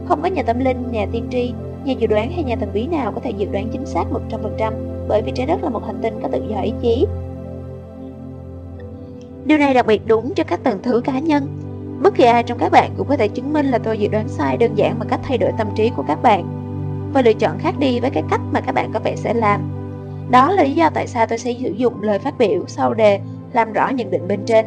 Không 0.04 0.22
có 0.22 0.28
nhà 0.28 0.42
tâm 0.42 0.58
linh, 0.58 0.92
nhà 0.92 1.06
tiên 1.12 1.28
tri, 1.30 1.52
nhà 1.84 1.92
dự 1.92 2.06
đoán 2.06 2.32
hay 2.32 2.44
nhà 2.44 2.56
thần 2.56 2.70
bí 2.72 2.86
nào 2.86 3.12
có 3.12 3.20
thể 3.20 3.30
dự 3.30 3.46
đoán 3.52 3.68
chính 3.72 3.86
xác 3.86 4.04
100% 4.30 4.72
bởi 5.08 5.22
vì 5.22 5.32
trái 5.34 5.46
đất 5.46 5.64
là 5.64 5.70
một 5.70 5.86
hành 5.86 5.98
tinh 6.02 6.18
có 6.22 6.28
tự 6.28 6.42
do 6.50 6.60
ý 6.60 6.72
chí. 6.82 7.06
Điều 9.44 9.58
này 9.58 9.74
đặc 9.74 9.86
biệt 9.86 10.06
đúng 10.06 10.34
cho 10.34 10.44
các 10.44 10.60
tầng 10.64 10.78
thứ 10.82 11.00
cá 11.04 11.18
nhân 11.18 11.60
Bất 12.02 12.14
kỳ 12.14 12.24
ai 12.24 12.42
trong 12.42 12.58
các 12.58 12.72
bạn 12.72 12.90
cũng 12.96 13.08
có 13.08 13.16
thể 13.16 13.28
chứng 13.28 13.52
minh 13.52 13.66
là 13.66 13.78
tôi 13.78 13.98
dự 13.98 14.08
đoán 14.08 14.28
sai 14.28 14.56
đơn 14.56 14.74
giản 14.74 14.98
bằng 14.98 15.08
cách 15.08 15.20
thay 15.22 15.38
đổi 15.38 15.52
tâm 15.58 15.68
trí 15.76 15.90
của 15.96 16.04
các 16.08 16.22
bạn 16.22 16.44
và 17.12 17.22
lựa 17.22 17.32
chọn 17.32 17.58
khác 17.58 17.74
đi 17.78 18.00
với 18.00 18.10
cái 18.10 18.22
cách 18.30 18.40
mà 18.52 18.60
các 18.60 18.74
bạn 18.74 18.90
có 18.92 19.00
vẻ 19.04 19.16
sẽ 19.16 19.34
làm. 19.34 19.60
Đó 20.30 20.52
là 20.52 20.62
lý 20.62 20.72
do 20.72 20.90
tại 20.94 21.06
sao 21.06 21.26
tôi 21.26 21.38
sẽ 21.38 21.54
sử 21.62 21.70
dụng 21.70 22.02
lời 22.02 22.18
phát 22.18 22.38
biểu 22.38 22.64
sau 22.66 22.94
đề 22.94 23.20
làm 23.52 23.72
rõ 23.72 23.88
nhận 23.88 24.10
định 24.10 24.28
bên 24.28 24.40
trên. 24.46 24.66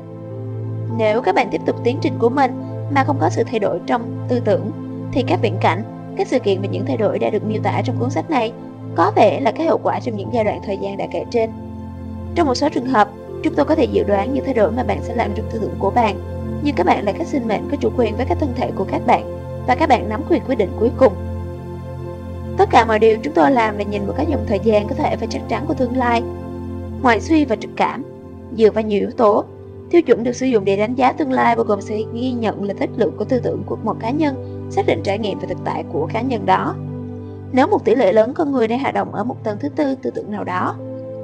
Nếu 0.97 1.21
các 1.21 1.35
bạn 1.35 1.47
tiếp 1.51 1.61
tục 1.65 1.75
tiến 1.83 1.97
trình 2.01 2.13
của 2.19 2.29
mình 2.29 2.51
mà 2.95 3.03
không 3.03 3.17
có 3.19 3.29
sự 3.29 3.43
thay 3.43 3.59
đổi 3.59 3.79
trong 3.85 4.25
tư 4.29 4.39
tưởng, 4.45 4.71
thì 5.11 5.23
các 5.27 5.39
viễn 5.41 5.57
cảnh, 5.61 5.83
các 6.17 6.27
sự 6.27 6.39
kiện 6.39 6.61
và 6.61 6.67
những 6.67 6.85
thay 6.85 6.97
đổi 6.97 7.19
đã 7.19 7.29
được 7.29 7.45
miêu 7.45 7.61
tả 7.63 7.81
trong 7.85 7.95
cuốn 7.99 8.09
sách 8.09 8.29
này 8.29 8.51
có 8.95 9.11
vẻ 9.15 9.39
là 9.39 9.51
cái 9.51 9.67
hậu 9.67 9.79
quả 9.83 9.99
trong 9.99 10.15
những 10.15 10.29
giai 10.33 10.43
đoạn 10.43 10.59
thời 10.65 10.77
gian 10.77 10.97
đã 10.97 11.07
kể 11.11 11.23
trên. 11.31 11.49
Trong 12.35 12.47
một 12.47 12.55
số 12.55 12.69
trường 12.69 12.85
hợp, 12.85 13.09
chúng 13.43 13.55
tôi 13.55 13.65
có 13.65 13.75
thể 13.75 13.83
dự 13.85 14.03
đoán 14.03 14.33
những 14.33 14.45
thay 14.45 14.53
đổi 14.53 14.71
mà 14.71 14.83
bạn 14.83 14.99
sẽ 15.03 15.15
làm 15.15 15.31
trong 15.35 15.45
tư 15.51 15.59
tưởng 15.59 15.75
của 15.79 15.89
bạn 15.89 16.15
nhưng 16.63 16.75
các 16.75 16.85
bạn 16.85 17.05
là 17.05 17.11
các 17.11 17.27
sinh 17.27 17.47
mệnh 17.47 17.69
có 17.71 17.77
chủ 17.79 17.89
quyền 17.97 18.15
với 18.17 18.25
các 18.25 18.37
thân 18.39 18.53
thể 18.55 18.71
của 18.75 18.83
các 18.83 19.05
bạn 19.07 19.23
và 19.67 19.75
các 19.75 19.89
bạn 19.89 20.09
nắm 20.09 20.21
quyền 20.29 20.41
quyết 20.47 20.55
định 20.55 20.69
cuối 20.79 20.91
cùng. 20.97 21.13
Tất 22.57 22.69
cả 22.71 22.85
mọi 22.85 22.99
điều 22.99 23.17
chúng 23.23 23.33
tôi 23.33 23.51
làm 23.51 23.77
là 23.77 23.83
nhìn 23.83 24.05
vào 24.05 24.15
các 24.17 24.27
dòng 24.27 24.45
thời 24.47 24.59
gian 24.63 24.87
có 24.87 24.95
thể 24.95 25.15
và 25.21 25.27
chắc 25.29 25.41
chắn 25.49 25.65
của 25.67 25.73
tương 25.73 25.97
lai. 25.97 26.23
Ngoại 27.01 27.21
suy 27.21 27.45
và 27.45 27.55
trực 27.55 27.71
cảm, 27.75 28.03
dựa 28.57 28.71
vào 28.71 28.83
nhiều 28.83 28.99
yếu 28.99 29.11
tố, 29.11 29.43
tiêu 29.89 30.01
chuẩn 30.01 30.23
được 30.23 30.35
sử 30.35 30.45
dụng 30.45 30.65
để 30.65 30.77
đánh 30.77 30.95
giá 30.95 31.11
tương 31.11 31.31
lai 31.31 31.55
bao 31.55 31.65
gồm 31.65 31.81
sự 31.81 31.95
ghi 32.13 32.31
nhận 32.31 32.63
là 32.63 32.73
tích 32.73 32.89
lượng 32.97 33.13
của 33.17 33.25
tư 33.25 33.39
tưởng 33.39 33.63
của 33.65 33.77
một 33.83 33.95
cá 33.99 34.09
nhân, 34.09 34.52
xác 34.75 34.85
định 34.85 35.01
trải 35.03 35.19
nghiệm 35.19 35.39
và 35.39 35.45
thực 35.49 35.57
tại 35.65 35.83
của 35.93 36.07
cá 36.13 36.21
nhân 36.21 36.45
đó. 36.45 36.75
Nếu 37.51 37.67
một 37.67 37.85
tỷ 37.85 37.95
lệ 37.95 38.13
lớn 38.13 38.33
con 38.35 38.51
người 38.51 38.67
đang 38.67 38.79
hoạt 38.79 38.93
động 38.93 39.15
ở 39.15 39.23
một 39.23 39.43
tầng 39.43 39.57
thứ 39.59 39.69
tư 39.69 39.95
tư 39.95 40.09
tưởng 40.09 40.31
nào 40.31 40.43
đó, 40.43 40.75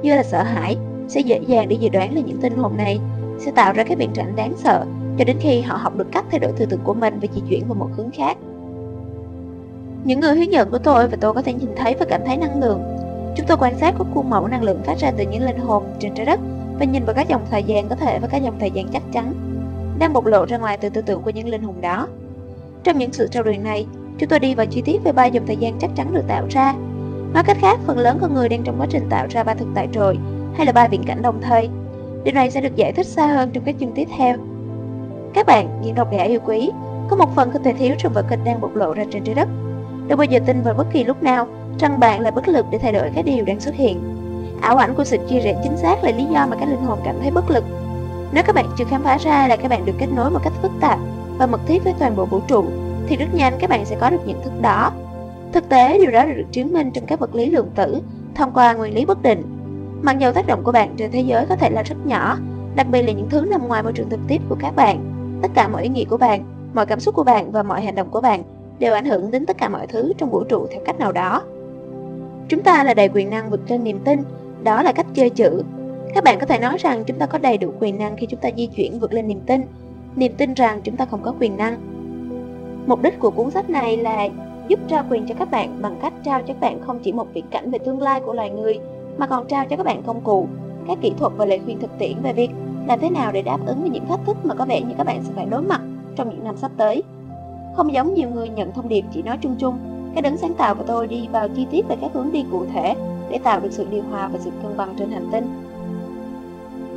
như 0.02 0.16
là 0.16 0.22
sợ 0.22 0.42
hãi, 0.42 0.76
sẽ 1.08 1.20
dễ 1.20 1.40
dàng 1.46 1.68
để 1.68 1.76
dự 1.80 1.88
đoán 1.88 2.14
là 2.14 2.20
những 2.20 2.40
tinh 2.40 2.56
hồn 2.56 2.76
này 2.76 3.00
sẽ 3.38 3.50
tạo 3.50 3.72
ra 3.72 3.84
các 3.84 3.98
biện 3.98 4.10
trạng 4.14 4.36
đáng 4.36 4.52
sợ 4.56 4.84
cho 5.18 5.24
đến 5.24 5.36
khi 5.40 5.60
họ 5.60 5.76
học 5.76 5.96
được 5.96 6.06
cách 6.12 6.24
thay 6.30 6.40
đổi 6.40 6.52
tư 6.52 6.66
tưởng 6.66 6.80
của 6.84 6.94
mình 6.94 7.18
và 7.22 7.28
di 7.34 7.42
chuyển 7.48 7.64
vào 7.68 7.74
một 7.74 7.88
hướng 7.96 8.10
khác. 8.10 8.36
Những 10.04 10.20
người 10.20 10.36
hướng 10.36 10.52
dẫn 10.52 10.70
của 10.70 10.78
tôi 10.78 11.08
và 11.08 11.16
tôi 11.20 11.34
có 11.34 11.42
thể 11.42 11.52
nhìn 11.52 11.70
thấy 11.76 11.94
và 11.98 12.06
cảm 12.08 12.20
thấy 12.26 12.36
năng 12.36 12.60
lượng. 12.60 12.82
Chúng 13.36 13.46
tôi 13.46 13.56
quan 13.60 13.78
sát 13.78 13.94
các 13.98 14.06
khuôn 14.14 14.30
mẫu 14.30 14.46
năng 14.46 14.62
lượng 14.62 14.82
phát 14.84 14.98
ra 14.98 15.12
từ 15.16 15.24
những 15.30 15.44
linh 15.44 15.58
hồn 15.58 15.84
trên 15.98 16.14
trái 16.14 16.26
đất 16.26 16.40
và 16.78 16.84
nhìn 16.84 17.04
vào 17.04 17.14
các 17.14 17.28
dòng 17.28 17.42
thời 17.50 17.62
gian 17.62 17.88
có 17.88 17.94
thể 17.94 18.18
và 18.18 18.28
các 18.28 18.42
dòng 18.42 18.58
thời 18.60 18.70
gian 18.70 18.88
chắc 18.92 19.02
chắn 19.12 19.32
đang 19.98 20.12
bộc 20.12 20.26
lộ 20.26 20.46
ra 20.46 20.58
ngoài 20.58 20.78
từ 20.80 20.88
tư 20.88 21.02
tưởng 21.02 21.22
của 21.22 21.30
những 21.30 21.48
linh 21.48 21.62
hồn 21.62 21.80
đó. 21.80 22.08
Trong 22.84 22.98
những 22.98 23.12
sự 23.12 23.28
trao 23.30 23.42
đổi 23.42 23.56
này, 23.56 23.86
chúng 24.18 24.28
tôi 24.28 24.38
đi 24.38 24.54
vào 24.54 24.66
chi 24.66 24.82
tiết 24.82 25.04
về 25.04 25.12
ba 25.12 25.26
dòng 25.26 25.46
thời 25.46 25.56
gian 25.56 25.78
chắc 25.78 25.90
chắn 25.96 26.14
được 26.14 26.24
tạo 26.28 26.46
ra. 26.50 26.74
Nói 27.34 27.42
cách 27.46 27.56
khác, 27.60 27.78
phần 27.86 27.98
lớn 27.98 28.18
con 28.20 28.34
người 28.34 28.48
đang 28.48 28.62
trong 28.62 28.80
quá 28.80 28.86
trình 28.90 29.06
tạo 29.10 29.26
ra 29.30 29.44
ba 29.44 29.54
thực 29.54 29.68
tại 29.74 29.88
rồi 29.92 30.18
hay 30.54 30.66
là 30.66 30.72
ba 30.72 30.88
viễn 30.88 31.04
cảnh 31.04 31.22
đồng 31.22 31.40
thời. 31.42 31.68
Điều 32.24 32.34
này 32.34 32.50
sẽ 32.50 32.60
được 32.60 32.76
giải 32.76 32.92
thích 32.92 33.06
xa 33.06 33.26
hơn 33.26 33.50
trong 33.52 33.64
các 33.64 33.74
chương 33.80 33.92
tiếp 33.92 34.08
theo. 34.18 34.36
Các 35.34 35.46
bạn, 35.46 35.80
những 35.82 35.94
độc 35.94 36.12
giả 36.12 36.22
yêu 36.22 36.40
quý, 36.44 36.70
có 37.10 37.16
một 37.16 37.34
phần 37.36 37.50
không 37.52 37.62
thể 37.62 37.72
thiếu 37.72 37.94
trong 37.98 38.12
vở 38.12 38.22
kịch 38.30 38.38
đang 38.44 38.60
bộc 38.60 38.76
lộ 38.76 38.94
ra 38.94 39.04
trên 39.10 39.24
trái 39.24 39.34
đất. 39.34 39.48
Đừng 40.08 40.18
bao 40.18 40.24
giờ 40.24 40.38
tin 40.46 40.62
vào 40.62 40.74
bất 40.74 40.86
kỳ 40.92 41.04
lúc 41.04 41.22
nào 41.22 41.46
rằng 41.78 42.00
bạn 42.00 42.20
là 42.20 42.30
bất 42.30 42.48
lực 42.48 42.66
để 42.70 42.78
thay 42.78 42.92
đổi 42.92 43.10
cái 43.14 43.22
điều 43.22 43.44
đang 43.44 43.60
xuất 43.60 43.74
hiện. 43.74 44.02
Ảo 44.60 44.76
ảnh 44.76 44.94
của 44.94 45.04
sự 45.04 45.16
chia 45.28 45.40
rẽ 45.40 45.60
chính 45.62 45.76
xác 45.76 46.04
là 46.04 46.10
lý 46.10 46.24
do 46.24 46.46
mà 46.50 46.56
các 46.60 46.68
linh 46.68 46.84
hồn 46.84 46.98
cảm 47.04 47.14
thấy 47.20 47.30
bất 47.30 47.50
lực. 47.50 47.64
Nếu 48.32 48.44
các 48.46 48.54
bạn 48.54 48.66
chưa 48.78 48.84
khám 48.84 49.02
phá 49.02 49.18
ra 49.18 49.48
là 49.48 49.56
các 49.56 49.68
bạn 49.68 49.84
được 49.84 49.92
kết 49.98 50.06
nối 50.16 50.30
một 50.30 50.40
cách 50.44 50.52
phức 50.62 50.70
tạp 50.80 50.98
và 51.40 51.46
mật 51.46 51.60
thiết 51.66 51.84
với 51.84 51.94
toàn 51.98 52.16
bộ 52.16 52.24
vũ 52.24 52.40
trụ, 52.48 52.64
thì 53.06 53.16
rất 53.16 53.34
nhanh 53.34 53.52
các 53.58 53.70
bạn 53.70 53.84
sẽ 53.84 53.96
có 54.00 54.10
được 54.10 54.26
nhận 54.26 54.42
thức 54.42 54.52
đó. 54.62 54.92
Thực 55.52 55.68
tế, 55.68 55.98
điều 55.98 56.10
đó 56.10 56.24
được 56.24 56.44
chứng 56.52 56.72
minh 56.72 56.90
trong 56.90 57.06
các 57.06 57.20
vật 57.20 57.34
lý 57.34 57.46
lượng 57.46 57.70
tử 57.74 58.00
thông 58.34 58.52
qua 58.52 58.72
nguyên 58.72 58.94
lý 58.94 59.04
bất 59.04 59.22
định. 59.22 59.42
Mặc 60.02 60.18
dù 60.18 60.32
tác 60.32 60.46
động 60.46 60.62
của 60.64 60.72
bạn 60.72 60.94
trên 60.96 61.10
thế 61.10 61.20
giới 61.20 61.46
có 61.48 61.56
thể 61.56 61.70
là 61.70 61.82
rất 61.82 61.96
nhỏ, 62.06 62.38
đặc 62.74 62.86
biệt 62.90 63.02
là 63.02 63.12
những 63.12 63.28
thứ 63.30 63.40
nằm 63.50 63.68
ngoài 63.68 63.82
môi 63.82 63.92
trường 63.92 64.08
thực 64.08 64.20
tiếp 64.28 64.42
của 64.48 64.56
các 64.60 64.76
bạn, 64.76 65.00
tất 65.42 65.48
cả 65.54 65.68
mọi 65.68 65.82
ý 65.82 65.88
nghĩ 65.88 66.04
của 66.04 66.16
bạn, 66.16 66.44
mọi 66.74 66.86
cảm 66.86 67.00
xúc 67.00 67.14
của 67.14 67.24
bạn 67.24 67.52
và 67.52 67.62
mọi 67.62 67.82
hành 67.82 67.94
động 67.94 68.08
của 68.10 68.20
bạn 68.20 68.42
đều 68.78 68.94
ảnh 68.94 69.04
hưởng 69.04 69.30
đến 69.30 69.46
tất 69.46 69.58
cả 69.58 69.68
mọi 69.68 69.86
thứ 69.86 70.12
trong 70.18 70.30
vũ 70.30 70.44
trụ 70.44 70.66
theo 70.70 70.80
cách 70.84 70.98
nào 70.98 71.12
đó. 71.12 71.42
Chúng 72.48 72.62
ta 72.62 72.84
là 72.84 72.94
đầy 72.94 73.08
quyền 73.08 73.30
năng 73.30 73.50
vượt 73.50 73.60
trên 73.68 73.84
niềm 73.84 74.00
tin, 74.04 74.22
đó 74.62 74.82
là 74.82 74.92
cách 74.92 75.06
chơi 75.14 75.30
chữ. 75.30 75.62
Các 76.14 76.24
bạn 76.24 76.38
có 76.38 76.46
thể 76.46 76.58
nói 76.58 76.76
rằng 76.78 77.04
chúng 77.04 77.18
ta 77.18 77.26
có 77.26 77.38
đầy 77.38 77.58
đủ 77.58 77.72
quyền 77.80 77.98
năng 77.98 78.16
khi 78.16 78.26
chúng 78.26 78.40
ta 78.40 78.48
di 78.56 78.66
chuyển 78.66 78.98
vượt 78.98 79.12
lên 79.12 79.28
niềm 79.28 79.40
tin, 79.46 79.62
niềm 80.20 80.32
tin 80.36 80.54
rằng 80.54 80.80
chúng 80.84 80.96
ta 80.96 81.04
không 81.04 81.22
có 81.22 81.34
quyền 81.40 81.56
năng. 81.56 81.80
Mục 82.86 83.02
đích 83.02 83.18
của 83.18 83.30
cuốn 83.30 83.50
sách 83.50 83.70
này 83.70 83.96
là 83.96 84.28
giúp 84.68 84.80
trao 84.88 85.04
quyền 85.10 85.26
cho 85.26 85.34
các 85.38 85.50
bạn 85.50 85.82
bằng 85.82 85.96
cách 86.02 86.12
trao 86.24 86.40
cho 86.40 86.46
các 86.46 86.60
bạn 86.60 86.80
không 86.80 86.98
chỉ 87.02 87.12
một 87.12 87.26
viễn 87.34 87.44
cảnh 87.50 87.70
về 87.70 87.78
tương 87.78 88.02
lai 88.02 88.20
của 88.20 88.32
loài 88.32 88.50
người, 88.50 88.78
mà 89.18 89.26
còn 89.26 89.46
trao 89.46 89.64
cho 89.66 89.76
các 89.76 89.86
bạn 89.86 90.02
công 90.02 90.20
cụ, 90.20 90.48
các 90.88 90.98
kỹ 91.02 91.12
thuật 91.18 91.32
và 91.36 91.44
lời 91.44 91.60
khuyên 91.64 91.80
thực 91.80 91.98
tiễn 91.98 92.22
về 92.22 92.32
việc 92.32 92.50
làm 92.88 93.00
thế 93.00 93.10
nào 93.10 93.32
để 93.32 93.42
đáp 93.42 93.58
ứng 93.66 93.80
với 93.80 93.90
những 93.90 94.06
thách 94.06 94.20
thức 94.26 94.36
mà 94.44 94.54
có 94.54 94.64
vẻ 94.64 94.80
như 94.80 94.94
các 94.98 95.06
bạn 95.06 95.20
sẽ 95.24 95.32
phải 95.36 95.46
đối 95.46 95.62
mặt 95.62 95.80
trong 96.16 96.30
những 96.30 96.44
năm 96.44 96.56
sắp 96.56 96.70
tới. 96.76 97.02
Không 97.76 97.92
giống 97.92 98.14
nhiều 98.14 98.28
người 98.30 98.48
nhận 98.48 98.72
thông 98.72 98.88
điệp 98.88 99.04
chỉ 99.12 99.22
nói 99.22 99.38
chung 99.40 99.56
chung, 99.58 99.78
cái 100.14 100.22
đấng 100.22 100.36
sáng 100.36 100.54
tạo 100.54 100.74
của 100.74 100.84
tôi 100.86 101.06
đi 101.06 101.28
vào 101.32 101.48
chi 101.48 101.66
tiết 101.70 101.88
về 101.88 101.96
các 102.00 102.10
hướng 102.14 102.32
đi 102.32 102.44
cụ 102.50 102.64
thể 102.74 102.94
để 103.30 103.38
tạo 103.38 103.60
được 103.60 103.72
sự 103.72 103.86
điều 103.90 104.02
hòa 104.10 104.28
và 104.28 104.38
sự 104.38 104.50
cân 104.62 104.76
bằng 104.76 104.94
trên 104.98 105.10
hành 105.10 105.28
tinh. 105.32 105.44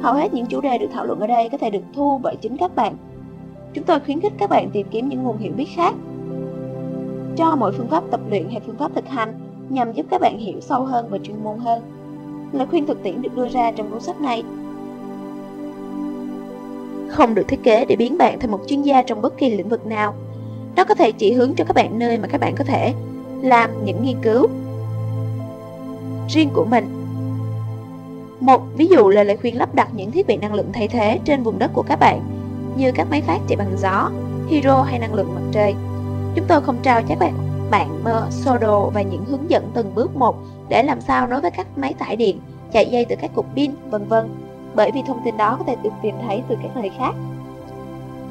Hầu 0.01 0.13
hết 0.13 0.33
những 0.33 0.45
chủ 0.45 0.61
đề 0.61 0.77
được 0.77 0.87
thảo 0.93 1.05
luận 1.05 1.19
ở 1.19 1.27
đây 1.27 1.49
có 1.49 1.57
thể 1.57 1.69
được 1.69 1.83
thu 1.95 2.19
bởi 2.23 2.35
chính 2.35 2.57
các 2.57 2.75
bạn. 2.75 2.95
Chúng 3.73 3.83
tôi 3.83 3.99
khuyến 3.99 4.21
khích 4.21 4.33
các 4.37 4.49
bạn 4.49 4.69
tìm 4.69 4.87
kiếm 4.91 5.09
những 5.09 5.23
nguồn 5.23 5.37
hiểu 5.37 5.53
biết 5.57 5.67
khác 5.75 5.93
cho 7.35 7.55
mỗi 7.55 7.71
phương 7.71 7.87
pháp 7.87 8.03
tập 8.11 8.19
luyện 8.29 8.49
hay 8.49 8.61
phương 8.65 8.77
pháp 8.77 8.91
thực 8.95 9.07
hành 9.07 9.33
nhằm 9.69 9.93
giúp 9.93 10.05
các 10.09 10.21
bạn 10.21 10.39
hiểu 10.39 10.61
sâu 10.61 10.85
hơn 10.85 11.07
và 11.09 11.17
chuyên 11.23 11.43
môn 11.43 11.59
hơn. 11.59 11.81
Lời 12.51 12.67
khuyên 12.67 12.85
thực 12.85 13.03
tiễn 13.03 13.21
được 13.21 13.35
đưa 13.35 13.49
ra 13.49 13.71
trong 13.71 13.91
cuốn 13.91 14.01
sách 14.01 14.21
này 14.21 14.43
không 17.09 17.35
được 17.35 17.47
thiết 17.47 17.63
kế 17.63 17.85
để 17.85 17.95
biến 17.95 18.17
bạn 18.17 18.39
thành 18.39 18.51
một 18.51 18.59
chuyên 18.67 18.81
gia 18.81 19.01
trong 19.01 19.21
bất 19.21 19.37
kỳ 19.37 19.57
lĩnh 19.57 19.69
vực 19.69 19.85
nào. 19.85 20.13
Nó 20.75 20.83
có 20.83 20.95
thể 20.95 21.11
chỉ 21.11 21.33
hướng 21.33 21.53
cho 21.55 21.63
các 21.63 21.73
bạn 21.73 21.99
nơi 21.99 22.17
mà 22.17 22.27
các 22.27 22.41
bạn 22.41 22.55
có 22.55 22.63
thể 22.63 22.93
làm 23.41 23.69
những 23.85 24.03
nghiên 24.03 24.17
cứu 24.21 24.47
riêng 26.29 26.49
của 26.53 26.65
mình. 26.65 26.85
Một 28.39 28.61
ví 28.77 28.87
dụ 28.87 29.09
là 29.09 29.23
lời 29.23 29.37
khuyên 29.37 29.57
lắp 29.57 29.75
đặt 29.75 29.89
những 29.95 30.11
thiết 30.11 30.27
bị 30.27 30.37
năng 30.37 30.53
lượng 30.53 30.69
thay 30.73 30.87
thế 30.87 31.19
trên 31.25 31.43
vùng 31.43 31.59
đất 31.59 31.71
của 31.73 31.83
các 31.83 31.99
bạn, 31.99 32.21
như 32.77 32.91
các 32.91 33.07
máy 33.09 33.21
phát 33.21 33.39
chạy 33.47 33.55
bằng 33.55 33.77
gió, 33.77 34.09
hydro 34.47 34.81
hay 34.81 34.99
năng 34.99 35.13
lượng 35.13 35.35
mặt 35.35 35.41
trời. 35.51 35.75
Chúng 36.35 36.45
tôi 36.47 36.61
không 36.61 36.77
trao 36.83 37.01
cho 37.01 37.07
các 37.09 37.19
bạn 37.19 37.33
bạn 37.71 38.03
mơ, 38.03 38.27
sơ 38.29 38.57
đồ 38.57 38.89
và 38.89 39.01
những 39.01 39.25
hướng 39.25 39.49
dẫn 39.49 39.71
từng 39.73 39.95
bước 39.95 40.15
một 40.15 40.35
để 40.69 40.83
làm 40.83 41.01
sao 41.01 41.27
nối 41.27 41.41
với 41.41 41.51
các 41.51 41.67
máy 41.77 41.93
tải 41.93 42.15
điện, 42.15 42.39
chạy 42.73 42.89
dây 42.91 43.05
từ 43.05 43.15
các 43.21 43.31
cục 43.35 43.45
pin, 43.55 43.71
vân 43.89 44.07
vân 44.07 44.29
bởi 44.75 44.91
vì 44.91 45.01
thông 45.07 45.21
tin 45.25 45.37
đó 45.37 45.55
có 45.59 45.65
thể 45.65 45.75
được 45.83 45.93
tìm 46.01 46.15
thấy 46.27 46.43
từ 46.47 46.55
các 46.63 46.75
nơi 46.75 46.91
khác. 46.97 47.13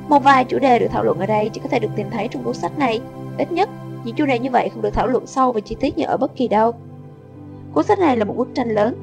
Một 0.09 0.25
vài 0.25 0.45
chủ 0.45 0.59
đề 0.59 0.79
được 0.79 0.87
thảo 0.91 1.05
luận 1.05 1.19
ở 1.19 1.27
đây 1.27 1.51
chỉ 1.53 1.61
có 1.61 1.69
thể 1.69 1.79
được 1.79 1.89
tìm 1.97 2.07
thấy 2.11 2.29
trong 2.29 2.45
cuốn 2.45 2.55
sách 2.55 2.79
này. 2.79 3.01
Ít 3.39 3.53
nhất, 3.53 3.69
những 4.05 4.15
chủ 4.15 4.27
đề 4.27 4.39
như 4.39 4.51
vậy 4.51 4.69
không 4.69 4.83
được 4.83 4.95
thảo 4.95 5.07
luận 5.07 5.27
sâu 5.27 5.53
và 5.53 5.61
chi 5.61 5.77
tiết 5.81 5.99
như 5.99 6.05
ở 6.05 6.17
bất 6.17 6.37
kỳ 6.37 6.49
đâu. 6.49 6.73
Cuốn 7.73 7.85
sách 7.85 7.99
này 7.99 8.17
là 8.17 8.25
một 8.25 8.37
bức 8.37 8.49
tranh 8.55 8.69
lớn, 8.69 8.95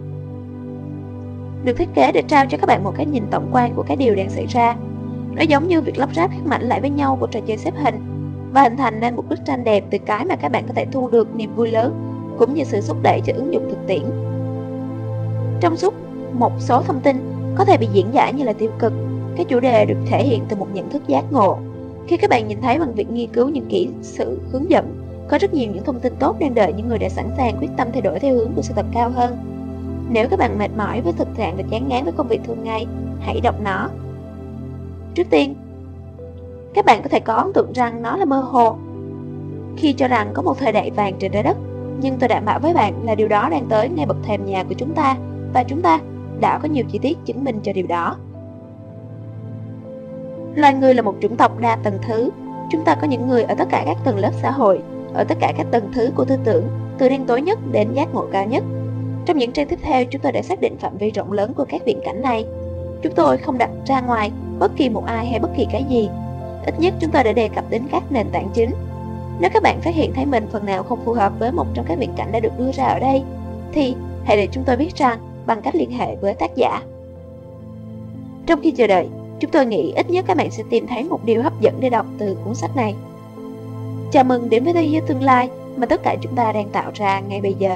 được 1.63 1.77
thiết 1.77 1.89
kế 1.96 2.12
để 2.12 2.22
trao 2.27 2.46
cho 2.46 2.58
các 2.58 2.67
bạn 2.67 2.84
một 2.84 2.93
cái 2.98 3.05
nhìn 3.05 3.24
tổng 3.31 3.50
quan 3.51 3.74
của 3.75 3.84
cái 3.84 3.98
điều 3.98 4.15
đang 4.15 4.29
xảy 4.29 4.46
ra. 4.46 4.75
Nó 5.39 5.46
giống 5.46 5.67
như 5.67 5.81
việc 5.81 5.98
lắp 5.98 6.10
ráp 6.15 6.31
các 6.31 6.46
mảnh 6.46 6.62
lại 6.62 6.81
với 6.81 6.89
nhau 6.89 7.17
của 7.19 7.27
trò 7.27 7.39
chơi 7.48 7.58
xếp 7.58 7.74
hình 7.84 7.96
và 8.53 8.62
hình 8.62 8.77
thành 8.77 9.00
nên 9.00 9.15
một 9.15 9.24
bức 9.29 9.39
tranh 9.46 9.63
đẹp 9.63 9.84
từ 9.91 9.98
cái 9.98 10.25
mà 10.25 10.36
các 10.36 10.51
bạn 10.51 10.67
có 10.67 10.74
thể 10.74 10.86
thu 10.91 11.10
được 11.10 11.36
niềm 11.36 11.55
vui 11.55 11.72
lớn 11.72 11.93
cũng 12.39 12.53
như 12.53 12.63
sự 12.63 12.81
thúc 12.88 12.98
đẩy 13.03 13.22
cho 13.25 13.34
ứng 13.34 13.53
dụng 13.53 13.69
thực 13.69 13.88
tiễn. 13.88 14.01
Trong 15.62 15.77
suốt 15.77 15.93
một 16.34 16.51
số 16.60 16.81
thông 16.81 17.00
tin 17.00 17.17
có 17.55 17.65
thể 17.65 17.77
bị 17.77 17.88
diễn 17.93 18.13
giải 18.13 18.34
như 18.34 18.43
là 18.43 18.53
tiêu 18.53 18.72
cực. 18.79 18.93
Cái 19.36 19.46
chủ 19.46 19.60
đề 19.60 19.86
được 19.86 19.98
thể 20.10 20.24
hiện 20.24 20.43
từ 20.50 20.55
một 20.55 20.67
nhận 20.74 20.89
thức 20.89 21.08
giác 21.08 21.24
ngộ. 21.31 21.60
Khi 22.08 22.17
các 22.17 22.29
bạn 22.29 22.48
nhìn 22.48 22.62
thấy 22.62 22.79
bằng 22.79 22.93
việc 22.93 23.10
nghiên 23.10 23.29
cứu 23.29 23.50
những 23.50 23.67
kỹ 23.69 23.89
sự 24.01 24.39
hướng 24.51 24.69
dẫn, 24.69 25.01
có 25.29 25.38
rất 25.38 25.53
nhiều 25.53 25.72
những 25.74 25.84
thông 25.84 26.00
tin 26.00 26.13
tốt 26.19 26.36
đang 26.39 26.55
đợi 26.55 26.74
những 26.74 26.88
người 26.88 27.00
đã 27.00 27.10
sẵn 27.10 27.29
sàng 27.38 27.58
quyết 27.60 27.69
tâm 27.77 27.88
thay 27.93 28.01
đổi 28.01 28.19
theo 28.19 28.36
hướng 28.36 28.51
của 28.55 28.62
sự 28.62 28.74
thật 28.75 28.86
cao 28.93 29.10
hơn. 29.10 29.38
Nếu 30.10 30.27
các 30.29 30.39
bạn 30.39 30.58
mệt 30.58 30.72
mỏi 30.77 31.01
với 31.01 31.13
thực 31.13 31.27
trạng 31.38 31.58
và 31.58 31.63
chán 31.72 31.88
ngán 31.88 32.03
với 32.03 32.13
công 32.13 32.27
việc 32.27 32.41
thường 32.48 32.63
ngày, 32.63 32.86
hãy 33.19 33.39
đọc 33.41 33.55
nó. 33.63 33.89
Trước 35.16 35.24
tiên, 35.30 35.56
các 36.74 36.86
bạn 36.86 37.01
có 37.01 37.10
thể 37.10 37.20
có 37.20 37.34
ấn 37.34 37.54
tượng 37.54 37.74
rằng 37.74 38.01
nó 38.01 38.18
là 38.18 38.25
mơ 38.25 38.39
hồ. 38.39 38.75
Khi 39.78 39.94
cho 39.94 40.08
rằng 40.08 40.32
có 40.34 40.42
một 40.42 40.58
thời 40.58 40.72
đại 40.72 40.92
vàng 40.92 41.13
trên 41.20 41.32
trái 41.32 41.44
đất, 41.44 41.58
nhưng 42.01 42.18
tôi 42.20 42.28
đảm 42.28 42.46
bảo 42.46 42.60
với 42.60 42.74
bạn 42.74 43.06
là 43.06 43.16
điều 43.16 43.28
đó 43.28 43.50
đang 43.50 43.66
tới 43.70 43.89
ngay 43.89 44.06
bậc 44.06 44.18
thềm 44.24 44.46
nhà 44.46 44.63
của 44.63 44.74
chúng 44.78 44.94
ta 44.94 45.18
và 45.54 45.63
chúng 45.63 45.82
ta 45.82 46.00
đã 46.39 46.58
có 46.58 46.68
nhiều 46.68 46.84
chi 46.92 47.00
tiết 47.00 47.18
chứng 47.25 47.44
minh 47.44 47.60
cho 47.63 47.74
điều 47.74 47.88
đó. 47.88 48.16
Loài 50.56 50.74
người 50.74 50.94
là 50.94 51.01
một 51.01 51.16
chủng 51.22 51.38
tộc 51.38 51.60
đa 51.60 51.75
tầng 51.75 51.98
thứ. 52.08 52.30
Chúng 52.72 52.84
ta 52.86 52.96
có 52.96 53.08
những 53.08 53.28
người 53.28 53.44
ở 53.44 53.56
tất 53.56 53.68
cả 53.70 53.84
các 53.86 53.98
tầng 54.04 54.18
lớp 54.18 54.32
xã 54.42 54.51
hội, 54.51 54.80
ở 55.13 55.24
tất 55.24 55.38
cả 55.39 55.54
các 55.58 55.68
tầng 55.72 55.89
thứ 55.94 56.10
của 56.16 56.25
tư 56.25 56.36
tưởng, 56.44 56.63
từ 56.98 57.10
đen 57.10 57.25
tối 57.25 57.42
nhất 57.42 57.60
đến 57.72 57.94
giác 57.94 58.13
ngộ 58.13 58.25
cao 58.32 58.46
nhất. 58.46 58.63
Trong 59.25 59.38
những 59.38 59.51
trang 59.51 59.68
tiếp 59.68 59.80
theo, 59.82 60.06
chúng 60.06 60.22
tôi 60.22 60.32
đã 60.32 60.42
xác 60.42 60.62
định 60.62 60.78
phạm 60.78 60.98
vi 60.98 61.12
rộng 61.12 61.32
lớn 61.32 61.54
của 61.54 61.66
các 61.70 61.82
viễn 61.86 62.00
cảnh 62.06 62.22
này. 62.22 62.46
Chúng 63.01 63.13
tôi 63.16 63.38
không 63.38 63.58
đặt 63.58 63.70
ra 63.86 64.01
ngoài 64.01 64.32
bất 64.60 64.72
kỳ 64.75 64.89
một 64.89 65.04
ai 65.06 65.25
hay 65.28 65.39
bất 65.39 65.50
kỳ 65.58 65.68
cái 65.72 65.86
gì. 65.89 66.10
Ít 66.66 66.80
nhất 66.80 66.94
chúng 67.00 67.12
tôi 67.12 67.24
đã 67.24 67.34
đề 67.34 67.50
cập 67.50 67.70
đến 67.70 67.84
các 67.92 68.04
nền 68.10 68.28
tảng 68.32 68.50
chính. 68.54 68.72
Nếu 69.39 69.50
các 69.54 69.63
bạn 69.63 69.82
phát 69.82 69.96
hiện 69.96 70.13
thấy 70.13 70.25
mình 70.25 70.48
phần 70.51 70.66
nào 70.66 70.84
không 70.84 71.00
phù 71.06 71.13
hợp 71.13 71.34
với 71.39 71.51
một 71.51 71.66
trong 71.74 71.86
các 71.86 72.00
viễn 72.00 72.13
cảnh 72.18 72.32
đã 72.32 72.39
được 72.39 72.60
đưa 72.60 72.72
ra 72.72 72.84
ở 72.84 73.00
đây, 73.00 73.24
thì 73.72 73.96
hãy 74.25 74.38
để 74.38 74.48
chúng 74.51 74.63
tôi 74.63 74.78
biết 74.78 74.96
rằng 74.96 75.20
bằng 75.46 75.62
cách 75.62 75.75
liên 75.75 75.92
hệ 75.92 76.16
với 76.16 76.34
tác 76.34 76.56
giả. 76.56 76.82
Trong 78.46 78.60
khi 78.62 78.72
chờ 78.72 78.88
đợi, 78.88 79.08
chúng 79.39 79.51
tôi 79.51 79.66
nghĩ 79.66 79.94
ít 79.96 80.10
nhất 80.10 80.25
các 80.28 80.38
bạn 80.38 80.51
sẽ 80.51 80.63
tìm 80.70 80.88
thấy 80.88 81.04
một 81.04 81.25
điều 81.25 81.44
hấp 81.44 81.62
dẫn 81.62 81.74
để 81.80 81.89
đọc 81.89 82.06
từ 82.18 82.38
cuốn 82.46 82.56
sách 82.56 82.75
này. 82.75 82.96
Chào 84.12 84.24
mừng 84.24 84.50
đến 84.50 84.63
với 84.63 84.74
thế 84.74 84.84
giới 84.84 85.01
tương 85.01 85.24
lai 85.24 85.50
mà 85.75 85.86
tất 85.86 86.04
cả 86.04 86.16
chúng 86.22 86.36
ta 86.36 86.51
đang 86.51 86.70
tạo 86.70 86.92
ra 86.94 87.20
ngay 87.20 87.42
bây 87.42 87.54
giờ. 87.54 87.75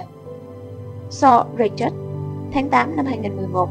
So 1.10 1.46
Richard, 1.58 1.96
tháng 2.54 2.70
8 2.70 2.96
năm 2.96 3.06
2011 3.06 3.70